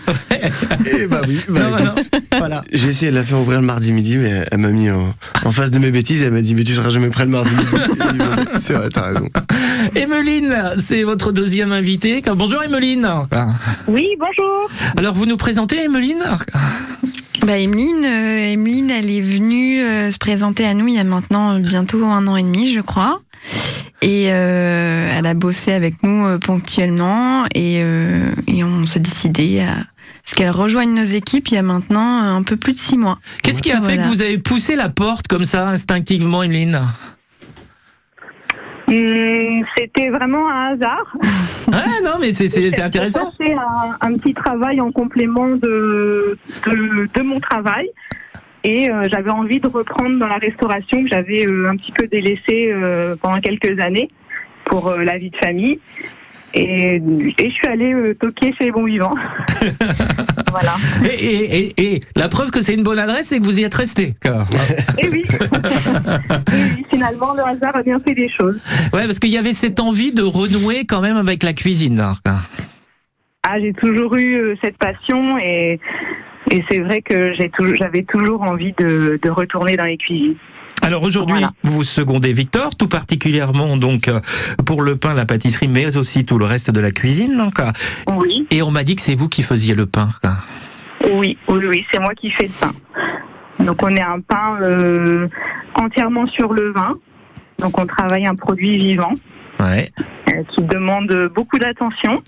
[0.92, 2.18] Eh bah oui, bah, Non, bah non.
[2.38, 2.64] Voilà.
[2.72, 5.52] J'ai essayé de la faire ouvrir le mardi midi, mais elle m'a mis en, en
[5.52, 6.22] face de mes bêtises.
[6.22, 8.22] Elle m'a dit, mais tu seras jamais prêt le mardi midi.
[8.58, 9.28] C'est vrai, t'as raison.
[9.94, 12.22] Emeline, c'est votre deuxième invité.
[12.34, 13.08] Bonjour Emeline.
[13.86, 14.70] Oui, bonjour.
[14.96, 16.22] Alors vous nous présentez Emeline?
[17.44, 21.04] Bah, Emeline, euh, Emeline, elle est venue euh, se présenter à nous il y a
[21.04, 23.20] maintenant euh, bientôt un an et demi, je crois.
[24.00, 29.60] Et euh, elle a bossé avec nous euh, ponctuellement et, euh, et on s'est décidé
[29.60, 29.74] à
[30.24, 33.18] ce qu'elle rejoigne nos équipes il y a maintenant un peu plus de six mois.
[33.42, 34.02] Qu'est-ce qui a fait Voilà.
[34.04, 36.80] que vous avez poussé la porte comme ça instinctivement, Emeline?
[38.92, 41.16] Hum, C'était vraiment un hasard.
[41.74, 43.32] Ah non, mais c'est- intéressant.
[43.40, 47.88] J'ai un, un petit travail en complément de, de, de mon travail.
[48.64, 52.06] Et euh, j'avais envie de reprendre dans la restauration que j'avais euh, un petit peu
[52.08, 54.08] délaissée euh, pendant quelques années
[54.64, 55.80] pour la vie de famille.
[56.54, 59.14] Et, et je suis allée euh, toquer chez les bons vivants.
[60.50, 60.74] voilà.
[61.04, 63.64] Et, et, et, et la preuve que c'est une bonne adresse, c'est que vous y
[63.64, 64.14] êtes resté.
[64.98, 65.24] Et oui.
[66.52, 68.60] Et oui, finalement, le hasard a bien fait des choses.
[68.92, 72.02] Ouais, parce qu'il y avait cette envie de renouer quand même avec la cuisine.
[73.44, 75.80] Ah, j'ai toujours eu euh, cette passion et,
[76.70, 77.32] c'est vrai que
[77.78, 80.36] j'avais toujours envie de, de retourner dans les cuisines.
[80.80, 84.20] Alors aujourd'hui, vous secondez Victor, tout particulièrement donc euh,
[84.66, 87.36] pour le pain, la pâtisserie, mais aussi tout le reste de la cuisine.
[87.36, 87.70] donc, euh,
[88.16, 88.46] Oui.
[88.50, 90.08] Et on m'a dit que c'est vous qui faisiez le pain.
[91.12, 92.72] Oui, oui, oui, c'est moi qui fais le pain.
[93.64, 95.28] Donc on est un pain euh,
[95.74, 96.94] entièrement sur le vin.
[97.60, 99.12] Donc on travaille un produit vivant
[99.60, 99.90] Ouais.
[100.30, 102.20] euh, qui demande beaucoup d'attention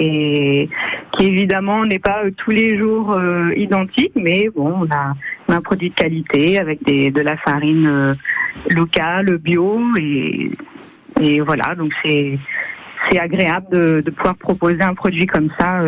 [0.00, 0.68] et
[1.16, 5.14] qui évidemment n'est pas euh, tous les jours euh, identique, mais bon, on a,
[5.48, 8.14] un produit de qualité avec de la farine euh,
[8.68, 12.38] locale, bio et, voilà, donc c'est
[13.10, 15.80] c'est agréable de, pouvoir proposer un produit comme ça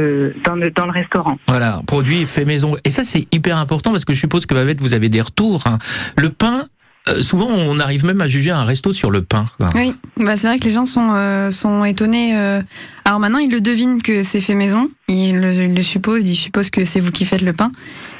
[0.44, 1.38] dans, le, dans le restaurant.
[1.46, 2.76] Voilà, produit fait maison.
[2.84, 5.62] Et ça, c'est hyper important parce que je suppose que Babette, vous avez des retours.
[5.66, 5.78] hein.
[6.16, 6.64] Le pain,
[7.08, 9.46] euh, souvent, on arrive même à juger un resto sur le pain.
[9.58, 9.70] quoi.
[9.74, 12.32] Oui, bah c'est vrai que les gens sont, euh, sont étonnés.
[12.36, 12.62] euh.
[13.04, 14.88] Alors maintenant, ils le devinent que c'est fait maison.
[15.08, 17.72] Ils le, ils le supposent, ils supposent que c'est vous qui faites le pain.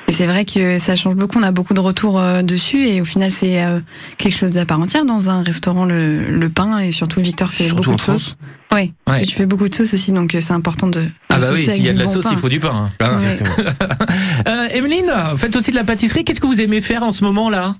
[0.08, 1.38] Et c'est vrai que ça change beaucoup.
[1.38, 2.88] On a beaucoup de retours euh, dessus.
[2.88, 3.78] Et au final, c'est euh,
[4.18, 6.78] quelque chose d'à part entière dans un restaurant, le, le pain.
[6.80, 8.36] Et surtout, Victor fait Surtout beaucoup en de sauce.
[8.72, 9.22] Oui, Ouais.
[9.24, 10.10] tu fais beaucoup de sauce aussi.
[10.10, 11.04] Donc euh, c'est important de.
[11.28, 12.86] Ah bah oui, s'il y a de la sauce, il faut du pain.
[13.00, 13.16] hein.
[13.18, 13.38] Ouais.
[14.48, 16.24] Euh, Emeline, faites aussi de la pâtisserie.
[16.24, 17.76] Qu'est-ce que vous aimez faire en ce moment-là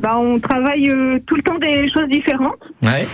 [0.00, 2.60] Bah, on travaille euh, tout le temps des choses différentes.
[2.82, 3.06] Ouais.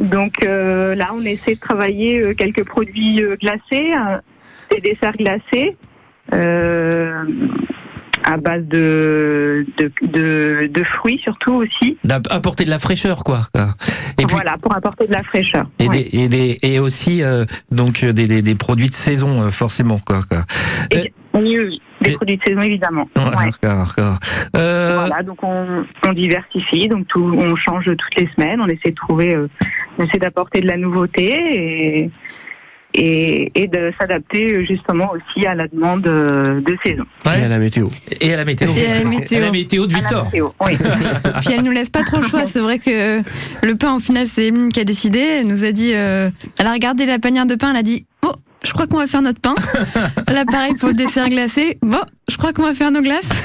[0.00, 3.92] Donc euh, là, on essaie de travailler euh, quelques produits glacés,
[4.70, 5.76] des desserts glacés
[8.28, 11.96] à base de, de, de, de fruits surtout aussi.
[12.02, 13.42] D'apporter de la fraîcheur, quoi.
[14.18, 15.66] Et puis, voilà, pour apporter de la fraîcheur.
[15.78, 16.02] et, Ouais.
[16.10, 20.20] des, et, des- et aussi euh, donc des, des, des produits de saison, forcément, quoi.
[20.28, 20.38] quoi.
[20.94, 21.04] Euh,
[21.34, 23.08] Oui, oui, des produits de saison évidemment.
[23.16, 23.50] voilà, Ouais.
[23.62, 24.18] d'accord, d'accord.
[24.56, 28.90] Euh, Voilà, donc on, on diversifie, donc tout, on change toutes les semaines, on essaie
[28.90, 29.48] de trouver, euh,
[29.98, 31.24] on essaie d'apporter de la nouveauté
[32.04, 32.10] et,
[32.94, 37.04] et, et de s'adapter euh, justement aussi à la demande euh, de saison.
[37.26, 37.40] ouais.
[37.40, 37.88] Et à la météo.
[38.20, 38.70] Et à la météo.
[38.74, 39.38] Et à la météo.
[39.38, 40.24] À la météo de À la Victor.
[40.26, 40.72] météo, oui.
[41.44, 42.46] Puis elle nous laisse pas trop le choix.
[42.46, 43.20] C'est vrai que
[43.66, 45.18] le pain, au final, c'est Emeline qui a décidé.
[45.18, 48.06] Elle nous a dit, euh, elle a regardé la panière de pain, elle a dit,
[48.24, 48.32] oh,
[48.66, 49.54] je crois qu'on va faire notre pain.
[50.32, 51.78] Là, pareil pour le dessert glacé.
[51.82, 53.28] Bon, je crois qu'on va faire nos glaces.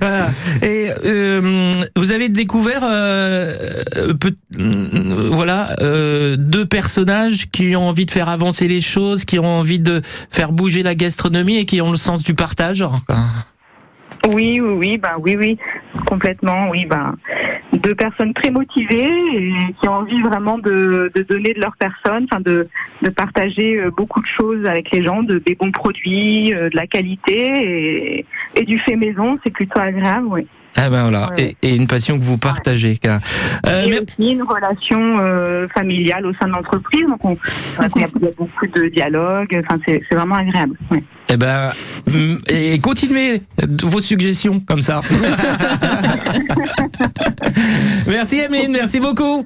[0.00, 0.26] Voilà.
[0.62, 7.88] Et euh, vous avez découvert, euh, euh, peut- euh, voilà, euh, deux personnages qui ont
[7.88, 11.64] envie de faire avancer les choses, qui ont envie de faire bouger la gastronomie et
[11.64, 12.84] qui ont le sens du partage.
[14.28, 15.58] Oui, oui, oui, bah oui, oui,
[16.06, 17.14] complètement, oui, bah
[17.78, 22.26] deux personnes très motivées et qui ont envie vraiment de, de donner de leur personne,
[22.30, 22.68] enfin de,
[23.02, 26.76] de partager euh, beaucoup de choses avec les gens, de des bons produits, euh, de
[26.76, 30.46] la qualité et, et du fait maison, c'est plutôt agréable, oui.
[30.76, 32.98] Ah ben voilà, et, et une passion que vous partagez.
[33.06, 33.18] Euh,
[33.84, 37.36] et mais- aussi une relation euh, familiale au sein de l'entreprise, donc on,
[37.76, 40.76] voilà, il y a il y a beaucoup de dialogue, enfin c'est c'est vraiment agréable.
[40.90, 41.02] oui.
[41.28, 41.70] Eh ben,
[42.08, 43.42] mm, et continuez
[43.82, 45.00] vos suggestions comme ça.
[48.06, 49.44] merci Emeline, merci beaucoup.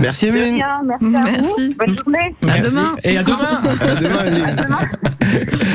[0.00, 1.74] Merci rien, merci, à vous.
[1.78, 2.34] Bonne journée.
[2.46, 2.76] Merci.
[3.04, 3.62] Et à demain.
[3.80, 4.66] À demain, Emeline.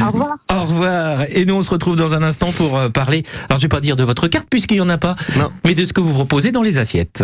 [0.02, 0.38] Au revoir.
[0.52, 1.20] Au revoir.
[1.30, 3.24] Et nous, on se retrouve dans un instant pour euh, parler.
[3.50, 5.16] Alors, je vais pas dire de votre carte puisqu'il y en a pas,
[5.64, 7.24] mais de ce que vous proposez dans les assiettes.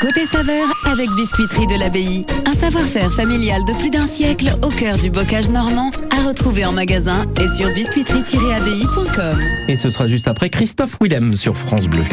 [0.00, 2.24] Côté saveur avec Biscuiterie de l'Abbaye.
[2.46, 6.72] Un savoir-faire familial de plus d'un siècle au cœur du bocage normand à retrouver en
[6.72, 9.40] magasin et sur biscuiterie-abbaye.com.
[9.66, 12.04] Et ce sera juste après Christophe Willem sur France Bleu.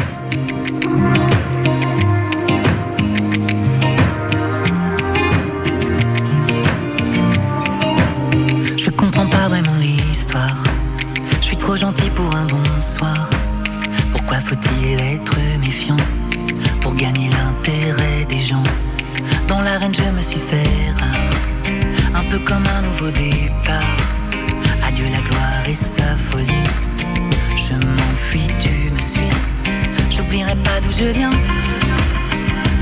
[30.98, 31.30] Je viens,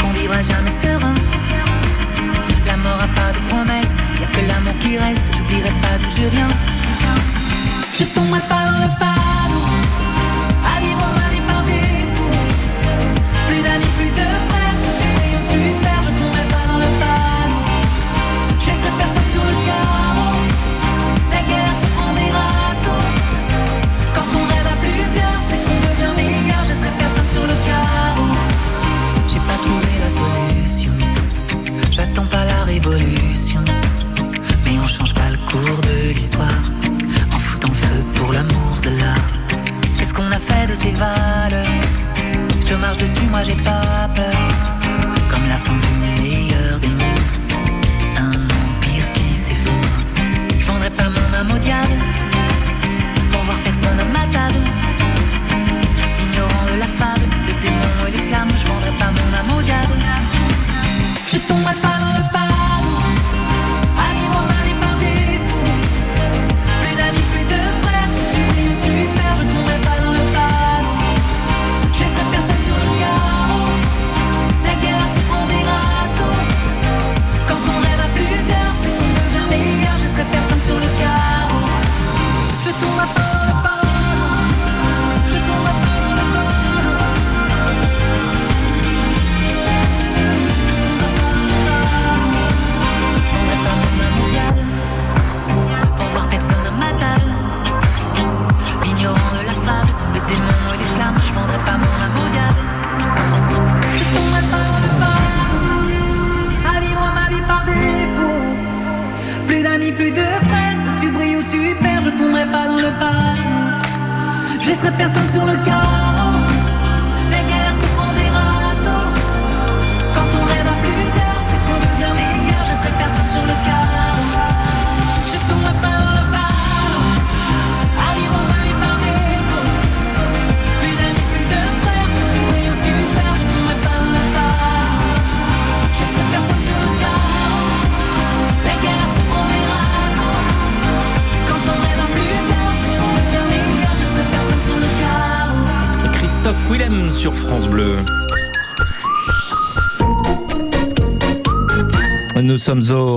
[0.01, 1.15] qu'on vivra jamais serein.
[2.67, 5.31] La mort a pas de promesse, y a que l'amour qui reste.
[5.37, 6.49] J'oublierai pas d'où je viens.
[7.99, 9.24] Je tomberai pas dans panneau,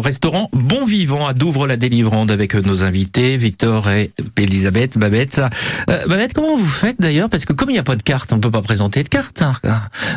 [0.07, 5.41] restaurant Bon Vivant à Douvres-la-Délivrande avec nos invités Victor et Elisabeth Babette.
[5.89, 7.29] Euh, Babette, comment vous faites d'ailleurs?
[7.29, 9.41] Parce que comme il n'y a pas de carte, on peut pas présenter de carte.
[9.41, 9.51] hein.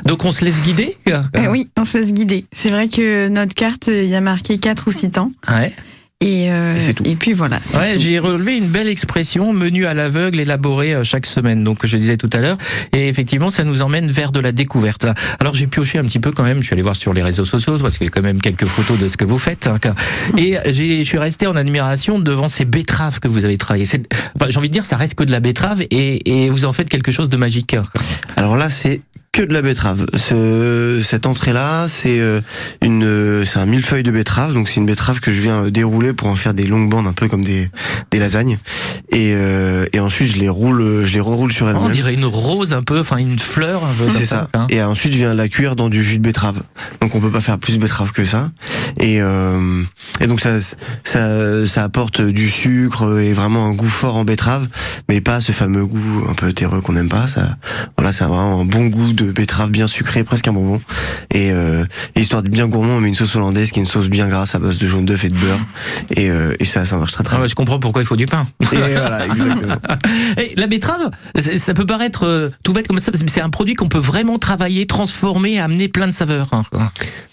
[0.07, 0.97] Donc on se laisse guider
[1.37, 2.45] Eh oui, on se laisse guider.
[2.53, 5.33] C'est vrai que notre carte, il y a marqué 4 ou 6 temps.
[5.49, 5.75] Ouais.
[6.23, 7.59] Et, euh, et, puis voilà.
[7.75, 8.01] Ouais, tout.
[8.01, 12.19] j'ai relevé une belle expression, menu à l'aveugle élaboré euh, chaque semaine, donc je disais
[12.19, 12.59] tout à l'heure.
[12.95, 15.07] Et effectivement, ça nous emmène vers de la découverte.
[15.39, 17.47] Alors j'ai pioché un petit peu quand même, je suis allé voir sur les réseaux
[17.47, 19.67] sociaux, parce qu'il y a quand même quelques photos de ce que vous faites.
[19.67, 19.79] hein,
[20.37, 23.87] et j'ai- je suis resté en admiration devant ces betteraves que vous avez travaillées.
[24.37, 26.75] Enfin, j'ai envie de dire, ça reste que de la betterave, et, et vous en
[26.75, 27.75] faites quelque chose de magique.
[28.37, 29.01] Alors là, c'est
[29.33, 30.07] que de la betterave.
[30.15, 32.41] Ce, cette entrée-là, c'est euh,
[32.83, 34.53] une, euh, c'est un millefeuille de betterave.
[34.55, 37.07] Donc c'est une betterave que je viens euh, dérouler pour en faire des longues bandes,
[37.07, 37.71] un peu comme des,
[38.11, 38.59] des lasagnes.
[39.13, 41.93] Et, euh, et ensuite, je les roule, je les reroule sur On elles-mêmes.
[41.93, 44.11] dirait une rose un peu, enfin une fleur un peu.
[44.11, 44.49] C'est ça.
[44.55, 44.67] hein.
[44.69, 46.63] Et ensuite, je viens la cuire dans du jus de betterave.
[47.01, 48.51] Donc, on peut pas faire plus betterave que ça.
[48.99, 49.83] Et, euh,
[50.21, 50.59] et donc, ça,
[51.05, 54.67] ça, ça apporte du sucre et vraiment un goût fort en betterave,
[55.09, 57.29] mais pas ce fameux goût un peu terreux qu'on n'aime pas.
[57.29, 57.57] Ça,
[57.97, 60.81] voilà, ça a vraiment un bon goût de betterave bien sucré, presque un bonbon.
[61.33, 63.89] Et, euh, et histoire de bien gourmand, on met une sauce hollandaise qui est une
[63.89, 65.59] sauce bien grasse à base de jaune d'œuf et de beurre.
[66.17, 67.43] Et, euh, et ça, ça marche très très Ah bien.
[67.45, 68.47] ouais, je comprends pourquoi il faut du pain.
[68.73, 69.77] Et voilà, exactement.
[70.39, 71.11] Et la betterave,
[71.57, 74.39] ça peut paraître euh, tout bête comme ça, mais c'est un produit qu'on peut vraiment
[74.39, 76.49] travailler, transformer, amener plein de saveurs.
[76.53, 76.63] hein.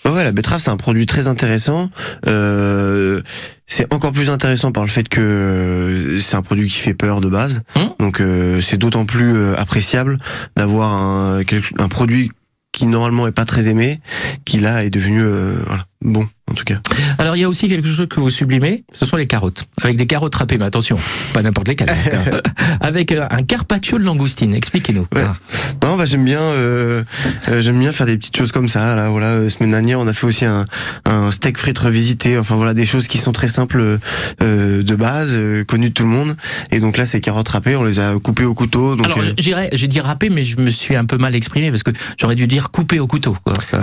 [0.05, 1.89] Ouais, ouais, la betterave c'est un produit très intéressant.
[2.27, 3.21] Euh,
[3.67, 7.21] c'est encore plus intéressant par le fait que euh, c'est un produit qui fait peur
[7.21, 7.61] de base.
[7.99, 10.17] Donc euh, c'est d'autant plus euh, appréciable
[10.55, 11.41] d'avoir un,
[11.77, 12.31] un produit
[12.71, 13.99] qui normalement est pas très aimé,
[14.45, 16.79] qui là est devenu euh, voilà, bon en tout cas.
[17.17, 19.65] Alors il y a aussi quelque chose que vous sublimez, ce sont les carottes.
[19.81, 20.97] Avec des carottes râpées, mais attention,
[21.33, 21.89] pas n'importe lesquelles.
[22.79, 25.07] Avec euh, un carpaccio de langoustine, expliquez-nous.
[25.15, 25.35] Ah.
[25.83, 27.03] Non, bah j'aime bien, euh,
[27.49, 28.95] euh, j'aime bien faire des petites choses comme ça.
[28.95, 30.65] Là, voilà, euh, semaine dernière, on a fait aussi un,
[31.05, 32.37] un steak frites revisité.
[32.37, 33.99] Enfin voilà, des choses qui sont très simples
[34.41, 35.37] euh, de base,
[35.67, 36.37] connues de tout le monde.
[36.71, 38.95] Et donc là, ces carottes râpées, on les a coupées au couteau.
[38.95, 41.83] Donc Alors j'irais- j'ai dit râpé, mais je me suis un peu mal exprimé parce
[41.83, 43.35] que j'aurais dû dire coupé au couteau.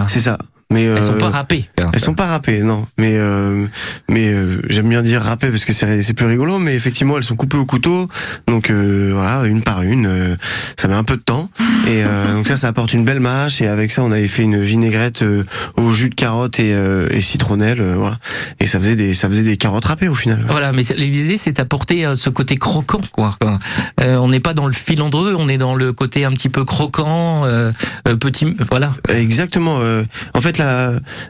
[0.08, 0.38] c'est ça.
[0.74, 1.68] Mais Elles sont euh, pas râpées.
[1.76, 2.84] Elles sont pas râpées, non.
[2.98, 3.64] Mais euh,
[4.10, 6.58] mais euh, j'aime bien dire râpées parce que c'est plus rigolo.
[6.58, 8.08] Mais effectivement, elles sont coupées au couteau.
[8.48, 10.36] Donc voilà, une par une,
[10.76, 11.48] ça met un peu de temps.
[11.86, 12.02] Et
[12.34, 13.62] donc ça, ça apporte une belle mâche.
[13.62, 15.24] Et avec ça, on avait fait une vinaigrette
[15.76, 16.74] au jus de carotte et,
[17.10, 18.18] et citronnelle, voilà.
[18.58, 20.44] Et ça faisait des ça faisait des carottes râpées au final.
[20.48, 23.36] Voilà, mais l'idée c'est d'apporter ce côté croquant, quoi.
[24.00, 27.44] on n'est pas dans le filandreux, on est dans le côté un petit peu croquant,
[28.18, 28.90] petit, voilà.
[29.08, 29.78] Exactement.
[30.34, 30.58] en fait,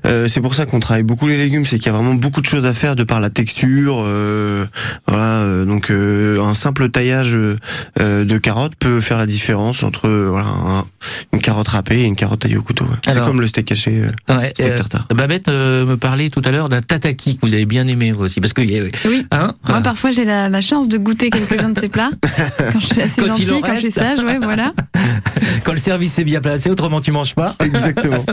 [0.07, 2.41] euh, c'est pour ça qu'on travaille beaucoup les légumes, c'est qu'il y a vraiment beaucoup
[2.41, 4.03] de choses à faire de par la texture.
[4.05, 4.65] euh,
[5.07, 10.09] voilà, euh, donc euh, un simple taillage euh, de carottes peut faire la différence entre
[10.09, 10.85] voilà un-
[11.33, 12.85] une carotte râpée et une carotte taillée au couteau.
[12.85, 12.97] ouais.
[13.07, 14.03] C'est comme le steak haché.
[14.31, 15.07] euh, Ouais, steak euh, tartare.
[15.15, 18.25] Babette euh, me parlait tout à l'heure d'un tataki que vous avez bien aimé vous
[18.25, 19.27] aussi, parce que Oui.
[19.31, 22.11] hein, Moi, parfois, j'ai la, la chance de goûter quelques-uns de ces plats.
[22.73, 23.99] Quand je suis assez Quand il gentille, en quand je suis reste.
[23.99, 24.73] sage, ouais, voilà.
[25.65, 27.55] quand le service est bien placé, autrement tu manges pas.
[27.61, 28.25] Exactement.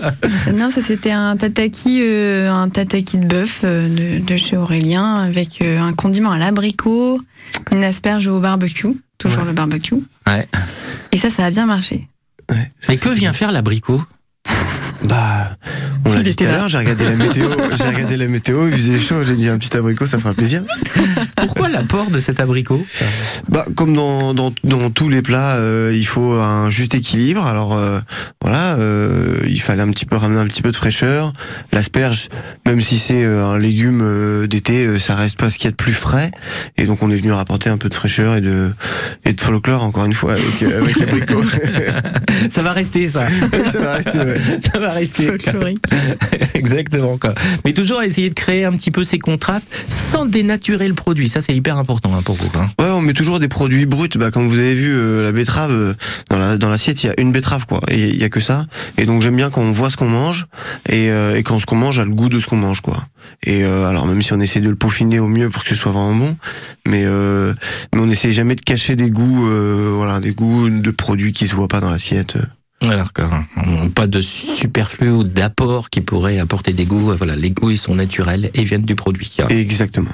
[0.54, 5.16] Non, ça c'était un tataki, euh, un tataki de bœuf euh, de, de chez Aurélien
[5.18, 7.22] avec euh, un condiment à l'abricot,
[7.72, 9.96] une asperge au barbecue, toujours le barbecue.
[10.28, 10.48] Ouais.
[11.12, 12.08] Et ça, ça a bien marché.
[12.90, 14.04] Mais que vient faire l'abricot?
[15.04, 15.58] Bah,
[16.06, 16.70] on l'a dit tout à l'heure.
[16.70, 17.50] J'ai regardé la météo.
[17.78, 18.68] J'ai regardé la météo.
[18.68, 19.24] Il faisait chaud.
[19.24, 20.64] J'ai dit un petit abricot, ça fera plaisir.
[21.38, 22.86] Pourquoi l'apport de cet abricot?
[23.50, 27.46] Bah, comme dans, dans, dans tous les plats, euh, il faut un juste équilibre.
[27.46, 28.00] Alors euh,
[28.42, 31.34] voilà, euh, il fallait un petit peu ramener un petit peu de fraîcheur.
[31.72, 32.30] L'asperge,
[32.66, 35.68] même si c'est euh, un légume euh, d'été, euh, ça reste pas ce qu'il y
[35.68, 36.32] a de plus frais.
[36.78, 38.72] Et donc on est venu rapporter un peu de fraîcheur et de
[39.26, 41.44] et de folklore encore une fois avec, avec l'abricot.
[42.50, 43.28] Ça va rester ça.
[43.66, 44.18] ça va rester.
[44.18, 44.36] Ouais.
[44.72, 45.28] Ça va rester.
[45.28, 45.84] Folklorique.
[46.54, 47.18] Exactement.
[47.18, 47.34] Quoi.
[47.66, 51.30] Mais toujours essayer de créer un petit peu ces contrastes sans dénaturer le produit.
[51.30, 52.50] Ça, c'est hyper important hein, pour vous.
[52.56, 52.68] hein.
[52.80, 54.10] Ouais, on met toujours des produits bruts.
[54.16, 55.94] Bah, comme vous avez vu, euh, la betterave euh,
[56.30, 57.82] dans la dans l'assiette, il y a une betterave quoi.
[57.90, 58.68] Et il y a que ça.
[58.98, 60.48] Et donc j'aime bien quand on voit ce qu'on mange
[60.90, 63.06] et, euh, et quand ce qu'on mange a le goût de ce qu'on mange quoi.
[63.44, 65.76] Et euh, alors même si on essaie de le peaufiner au mieux pour que ce
[65.76, 66.36] soit vraiment bon,
[66.88, 67.54] mais euh,
[67.94, 71.48] mais on essaie jamais de cacher des goûts, euh, voilà, des goûts de produits qui
[71.48, 72.38] se voient pas dans l'assiette.
[72.82, 73.32] Voilà, d'accord.
[73.94, 77.14] Pas de superflu ou d'apport qui pourrait apporter des goûts.
[77.16, 79.32] Voilà, les goûts ils sont naturels et viennent du produit.
[79.50, 80.10] Exactement.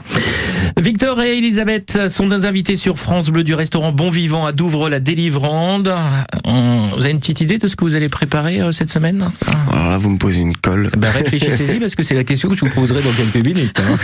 [0.77, 4.89] Victor et Elisabeth sont nos invités sur France Bleu du restaurant Bon Vivant à Douvres
[4.89, 5.93] la Délivrande.
[6.43, 9.29] On- Vous avez une petite idée de ce que vous allez préparer euh, cette semaine?
[9.71, 10.89] Alors là, vous me posez une colle.
[10.97, 13.79] ben, Réfléchissez-y parce que c'est la question que je vous poserai dans quelques minutes.
[13.79, 13.97] hein.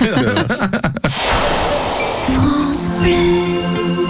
[3.03, 4.02] Les 1er et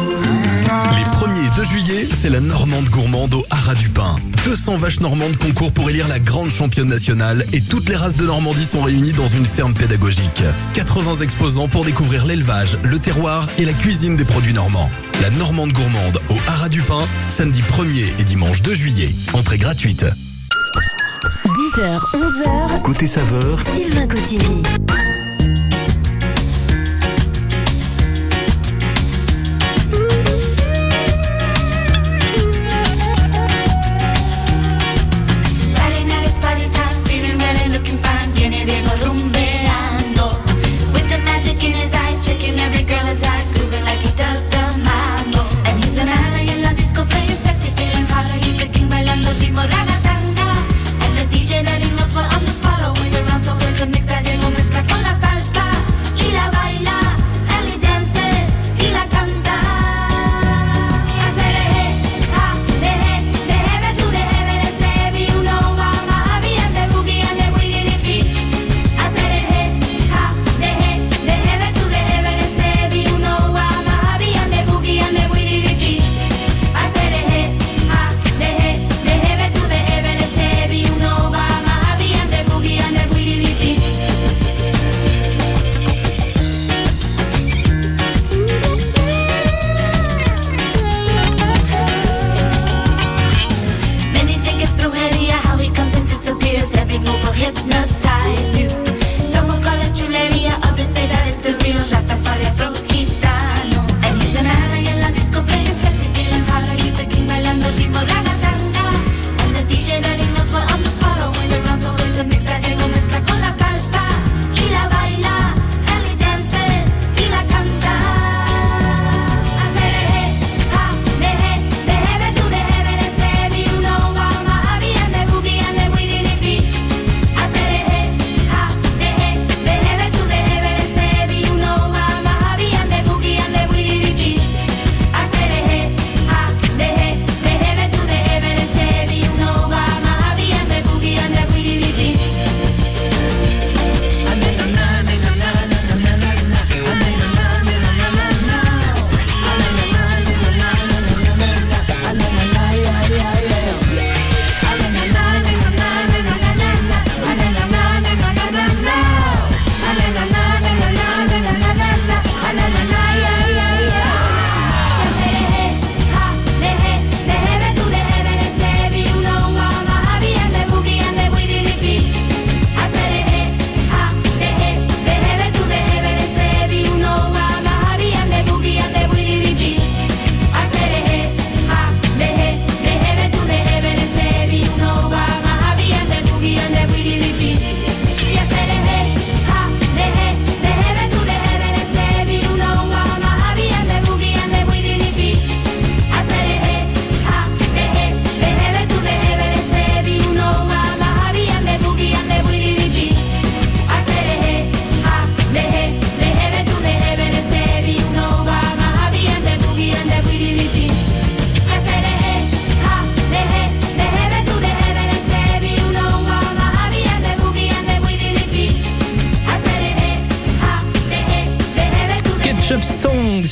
[1.63, 4.17] 2 juillet, c'est la Normande gourmande au Haras du Pin.
[4.43, 8.25] 200 vaches normandes concourent pour élire la grande championne nationale et toutes les races de
[8.25, 10.43] Normandie sont réunies dans une ferme pédagogique.
[10.73, 14.89] 80 exposants pour découvrir l'élevage, le terroir et la cuisine des produits normands.
[15.21, 19.15] La Normande gourmande au Haras du Pin, samedi 1er et dimanche 2 juillet.
[19.31, 20.05] Entrée gratuite.
[21.45, 24.63] 10h, 11h, Côté saveur, Sylvain Cotigny.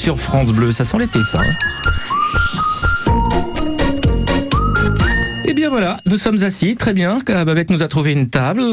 [0.02, 0.72] Sur France Bleu.
[0.72, 1.38] Ça sent l'été, ça.
[1.40, 1.91] hein.
[5.72, 7.20] Voilà, nous sommes assis, très bien.
[7.26, 8.64] Babette nous a trouvé une table.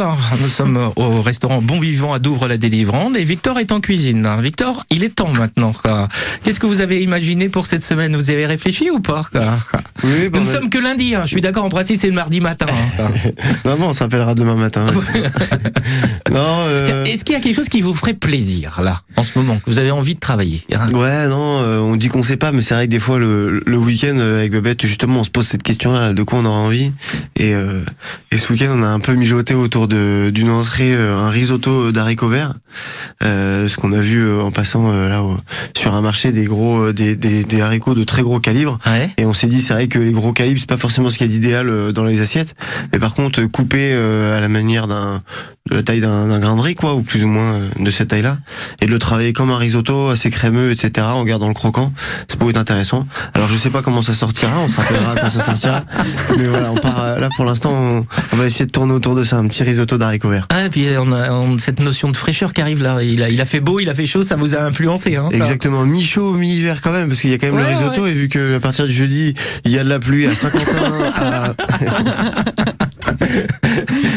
[0.41, 4.29] Nous sommes au restaurant Bon Vivant à Douvres la Délivrande et Victor est en cuisine.
[4.41, 5.73] Victor, il est temps maintenant.
[6.43, 8.17] Qu'est-ce que vous avez imaginé pour cette semaine?
[8.17, 9.23] Vous avez réfléchi ou pas
[10.03, 11.23] Oui, bah, Nous ne sommes que lundi, hein.
[11.25, 12.67] je suis d'accord, en principe c'est le mardi matin.
[12.99, 13.07] hein.
[13.65, 14.85] non, on s'appellera demain matin.
[16.31, 19.39] non, euh, Est-ce qu'il y a quelque chose qui vous ferait plaisir là, en ce
[19.39, 20.63] moment, que vous avez envie de travailler?
[20.93, 23.63] Ouais, non, euh, on dit qu'on sait pas, mais c'est vrai que des fois le,
[23.65, 26.45] le week-end euh, avec Babette, justement, on se pose cette question-là, là, de quoi on
[26.45, 26.88] aura envie.
[27.37, 27.81] Et, euh,
[28.31, 31.93] et ce week-end, on a un peu mijoté autour de d'une entrée, euh, un risotto
[31.93, 32.55] d'haricots verts,
[33.23, 35.23] euh, ce qu'on a vu euh, en passant euh, là
[35.77, 38.79] sur un marché des gros, des, des, des haricots de très gros calibre.
[39.17, 41.27] Et on s'est dit, c'est vrai que les gros calibres, c'est pas forcément ce qu'il
[41.27, 42.55] y a d'idéal dans les assiettes,
[42.93, 45.23] mais par contre, couper euh, à la manière d'un
[45.69, 48.09] de la taille d'un d'un grain de riz, quoi, ou plus ou moins de cette
[48.09, 48.39] taille-là,
[48.81, 51.93] et de le travailler comme un risotto, assez crémeux, etc., en gardant le croquant,
[52.27, 53.07] ça pourrait être intéressant.
[53.35, 55.85] Alors je sais pas comment ça sortira, on se rappellera quand ça sortira,
[56.39, 59.15] mais voilà, on part euh, là pour l'instant, on, on va essayer de tourner autour
[59.15, 60.47] de ça, un petit risotto d'haricots verts.
[60.51, 63.03] Ah, et puis on a, on a cette notion de fraîcheur qui arrive là.
[63.03, 65.17] Il a, il a fait beau, il a fait chaud, ça vous a influencé.
[65.17, 65.29] Hein.
[65.33, 68.13] Exactement, mi-chaud, mi-hiver quand même, parce qu'il y a quand même Ouais, le risotto, et
[68.13, 71.55] vu que à partir du jeudi, il y a de la pluie à Saint-Quentin, à...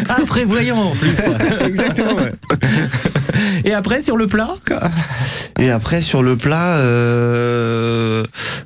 [0.09, 1.15] Ah, prévoyant en plus.
[1.65, 2.31] Exactement, ouais.
[3.65, 4.49] Et après, sur le plat
[5.61, 8.23] Et après sur le plat, euh,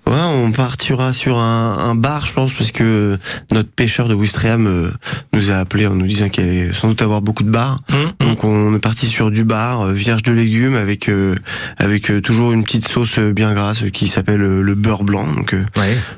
[0.07, 3.17] ouais, on partira sur un, un bar, je pense, parce que
[3.51, 4.89] notre pêcheur de Ouistreham euh,
[5.33, 7.79] nous a appelé en nous disant qu'il allait sans doute avoir beaucoup de bars.
[8.21, 11.35] Donc on est parti sur du bar, euh, vierge de légumes, avec euh,
[11.77, 15.27] avec toujours une petite sauce bien grasse qui s'appelle le beurre blanc.
[15.33, 15.53] Donc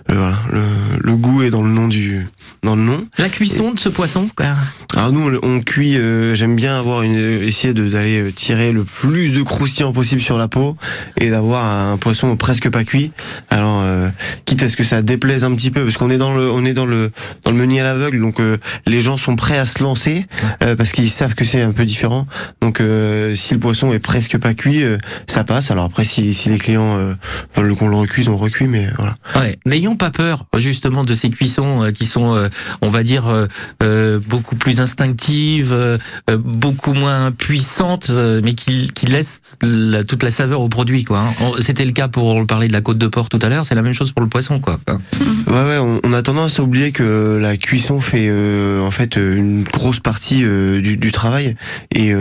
[0.08, 0.62] voilà, le,
[1.02, 2.28] le goût est dans le nom du
[2.62, 3.04] dans le nom.
[3.18, 4.46] La cuisson de ce poisson, quoi.
[4.98, 5.96] Alors nous, on, cuit.
[5.96, 10.40] euh, J'aime bien avoir une essayer d'aller euh, tirer le plus de croustillant possible sur
[10.40, 10.76] la peau
[11.22, 13.12] et d'avoir un poisson presque pas cuit.
[13.52, 14.10] Alors, euh,
[14.46, 16.66] quitte à ce que ça déplaise un petit peu, parce qu'on est dans le, on
[16.66, 17.12] est dans le
[17.44, 20.26] dans le meunier à l'aveugle, donc euh, les gens sont prêts à se lancer
[20.64, 22.26] euh, parce qu'ils savent que c'est un peu différent.
[22.62, 24.84] Donc, euh, si le poisson est presque pas cuit,
[25.28, 25.70] ça passe.
[25.70, 26.98] Alors après, si, si les clients
[27.56, 29.16] veulent qu'on le recuise, on recuit, mais voilà.
[29.36, 29.60] Ouais.
[29.68, 32.50] N'ayons pas peur justement de ces cuissons qui sont,
[32.82, 33.48] on va dire,
[34.28, 35.98] beaucoup plus instinctives, euh,
[36.30, 41.06] euh, beaucoup moins puissantes, euh, mais qui, qui laissent la- toute la saveur au produit.
[41.10, 41.26] hein.
[41.60, 43.82] C'était le cas pour parler de la côte de porc tout à l'heure, c'est la
[43.82, 44.62] même chose pour le poisson.
[45.48, 48.32] Ouais, on, a tendance à oublier que la cuisson fait
[48.80, 51.56] en fait une grosse partie du, travail
[51.94, 52.14] et,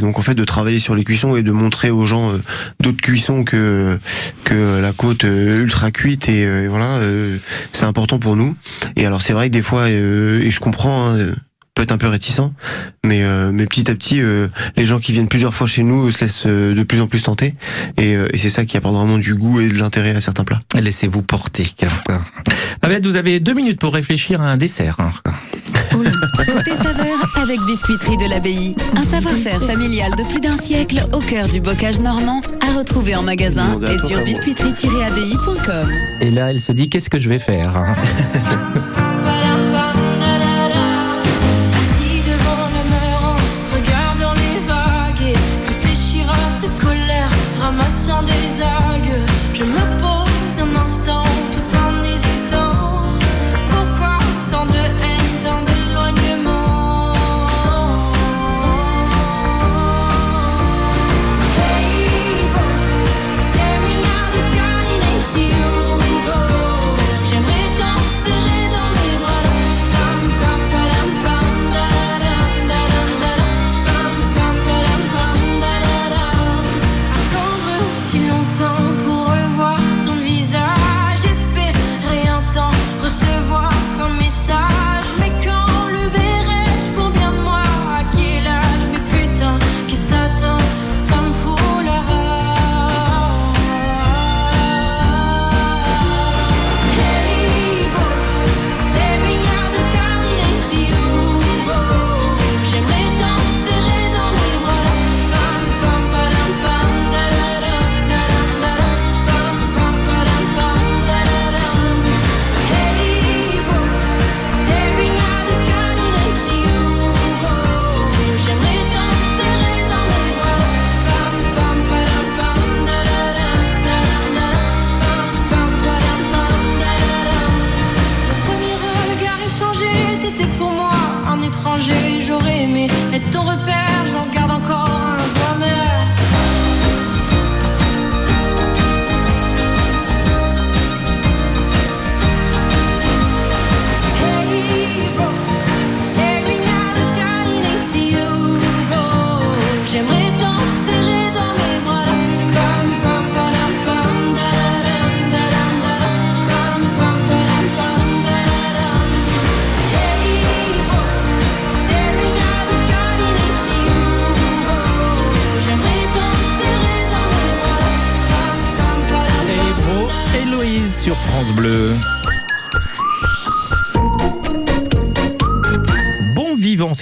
[0.00, 2.32] donc en fait de travailler sur les cuissons et de montrer aux gens
[2.80, 3.98] d'autres cuissons que
[4.50, 7.00] la côte ultra cuite et, voilà
[7.72, 8.54] c'est important pour nous
[8.96, 11.32] et alors c'est vrai que des fois et je comprends hein,
[11.74, 12.40] peut être un peu réticent
[13.04, 16.10] mais euh, mais petit à petit euh, les gens qui viennent plusieurs fois chez nous
[16.10, 17.54] se laissent euh, de plus en plus tenter
[17.96, 20.44] et, euh, et c'est ça qui apporte vraiment du goût et de l'intérêt à certains
[20.44, 21.66] plats Laissez-vous porter.
[22.06, 22.18] quoi.
[22.82, 24.96] Babette, vous avez deux minutes pour réfléchir à un dessert.
[24.98, 25.12] hein.
[25.92, 28.74] Côté saveur avec Biscuiterie de l'Abbaye.
[28.96, 33.22] Un savoir-faire familial de plus d'un siècle au cœur du bocage normand à retrouver en
[33.22, 35.90] magasin et sur biscuiterie-abbaye.com.
[36.20, 37.72] Et là, elle se dit qu'est-ce que je vais faire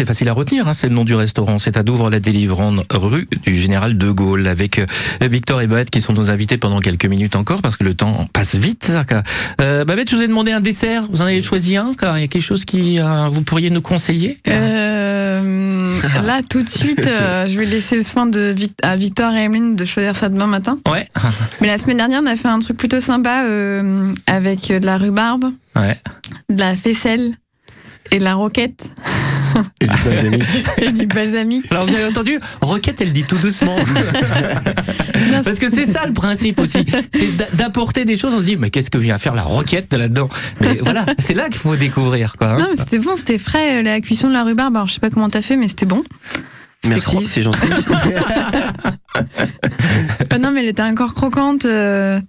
[0.01, 1.59] c'est facile à retenir, hein, c'est le nom du restaurant.
[1.59, 4.87] C'est à Douvres la délivrande rue du Général de Gaulle avec euh,
[5.21, 8.27] Victor et Babette qui sont nos invités pendant quelques minutes encore parce que le temps
[8.33, 8.91] passe vite.
[9.61, 12.23] Euh, Babette, je vous ai demandé un dessert, vous en avez choisi un car il
[12.23, 14.39] y a quelque chose qui euh, vous pourriez nous conseiller?
[14.49, 19.77] Euh, là, tout de suite, je vais laisser le soin de à Victor et Emeline
[19.77, 20.79] de choisir ça demain matin.
[20.91, 21.07] Ouais.
[21.61, 23.45] Mais la semaine dernière, on a fait un truc plutôt sympa
[24.27, 25.99] avec de la rhubarbe, Ouais.
[26.49, 27.35] de la faisselle
[28.13, 28.85] et de la roquette
[29.81, 30.45] Et du balsamique.
[30.83, 31.65] et du balsamique.
[31.71, 33.77] Alors vous avez entendu, Roquette, elle dit tout doucement.
[35.45, 38.33] Parce que c'est ça le principe aussi, c'est d'a- d'apporter des choses.
[38.35, 40.29] On se dit mais qu'est-ce que vient faire la Roquette là-dedans?
[40.61, 42.49] Mais voilà, c'est là qu'il faut découvrir quoi.
[42.49, 42.59] hein.
[42.59, 44.77] Non, mais c'était bon, c'était frais, euh, la cuisson de la rhubarbe.
[44.77, 46.03] Alors, je sais pas comment t'as fait, mais c'était bon.
[46.87, 47.59] Merci, c'est gentil.
[50.33, 51.65] Euh, non, mais elle était encore croquante.
[51.65, 52.21] euh,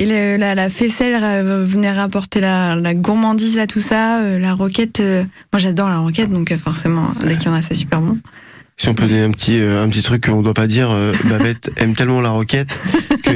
[0.00, 4.20] et le- la, la faisselle euh, venait rapporter la, la gourmandise à tout ça.
[4.20, 7.62] euh, la roquette, euh, moi j'adore la roquette, donc forcément, dès qu'il y en a,
[7.62, 8.18] c'est super bon.
[8.76, 11.12] Si on peut donner un petit, euh, un petit truc qu'on doit pas dire, euh,
[11.24, 12.78] Babette aime tellement la roquette
[13.24, 13.32] que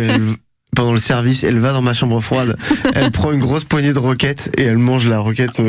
[0.75, 2.57] pendant le service, elle va dans ma chambre froide,
[2.95, 5.69] elle prend une grosse poignée de roquette et elle mange la roquette, euh,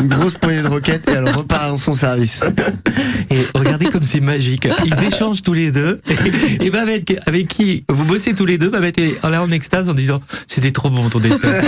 [0.00, 2.44] une grosse poignée de roquette et elle repart dans son service.
[3.30, 4.66] Et regardez comme c'est magique.
[4.84, 6.00] Ils échangent tous les deux.
[6.60, 9.88] Et, et Babette, avec qui vous bossez tous les deux, Babette est là en extase
[9.88, 11.62] en disant c'était trop bon ton dessert.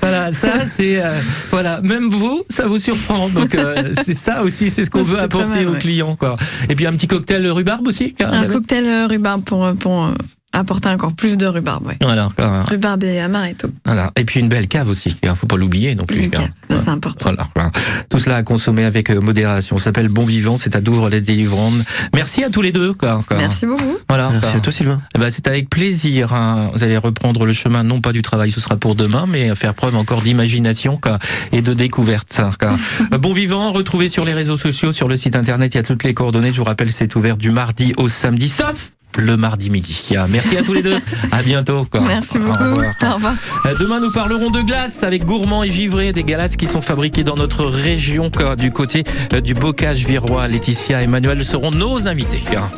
[0.00, 1.18] voilà, ça c'est euh,
[1.50, 3.28] voilà, même vous, ça vous surprend.
[3.28, 6.36] Donc euh, c'est ça aussi, c'est ce qu'on veut apporter mal, aux clients quoi.
[6.68, 8.14] Et puis un petit cocktail rhubarbe aussi.
[8.20, 10.14] Un cocktail euh, rhubarbe pour, pour euh,
[10.52, 11.96] apporter encore plus de rhubarbe, ouais.
[12.02, 12.62] Voilà, quoi.
[12.64, 13.68] Rhubarbe et amaretto.
[13.84, 14.10] Voilà.
[14.16, 15.16] Et puis une belle cave aussi.
[15.22, 16.24] Il faut pas l'oublier non plus.
[16.24, 17.30] Une cave, ça, c'est important.
[17.30, 17.70] Voilà, voilà.
[18.08, 19.78] Tout cela à consommer avec euh, modération.
[19.78, 20.56] Ça s'appelle Bon Vivant.
[20.56, 21.82] C'est à Douvres les délivrandes.
[22.14, 22.92] Merci à tous les deux.
[22.94, 23.36] Quoi, quoi.
[23.36, 23.96] Merci beaucoup.
[24.08, 24.30] Voilà.
[24.30, 24.58] Merci quoi.
[24.58, 25.00] à toi, Sylvain.
[25.14, 26.32] Eh ben, c'est avec plaisir.
[26.34, 26.70] hein.
[26.74, 29.74] Vous allez reprendre le chemin, non pas du travail, ce sera pour demain, mais faire
[29.74, 31.18] preuve encore d'imagination quoi,
[31.52, 32.32] et de découverte.
[32.32, 32.70] ça, quoi.
[33.12, 35.82] Euh, bon vivant, retrouvez sur les réseaux sociaux, sur le site internet, il y a
[35.84, 36.52] toutes les coordonnées.
[36.52, 40.08] Je vous rappelle, c'est ouvert du mardi au samedi, sauf le mardi midi.
[40.28, 40.98] Merci à tous les deux.
[41.32, 41.86] À bientôt.
[41.90, 42.00] Quoi.
[42.00, 42.62] Merci Au beaucoup.
[42.64, 42.92] revoir.
[43.10, 43.34] Au revoir.
[43.66, 47.24] Euh, Demain, nous parlerons de glace avec Gourmand et Givré, des glaces qui sont fabriquées
[47.24, 50.48] dans notre région, quoi, du côté euh, du bocage virois.
[50.48, 52.42] Laetitia et Emmanuel seront nos invités.
[52.50, 52.70] quoi.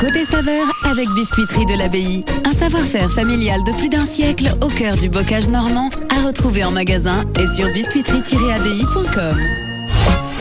[0.00, 2.24] Côté saveur avec Biscuiterie de l'Abbaye.
[2.44, 6.70] Un savoir-faire familial de plus d'un siècle au cœur du bocage normand à retrouver en
[6.72, 9.71] magasin et sur biscuiterie-abbaye.com.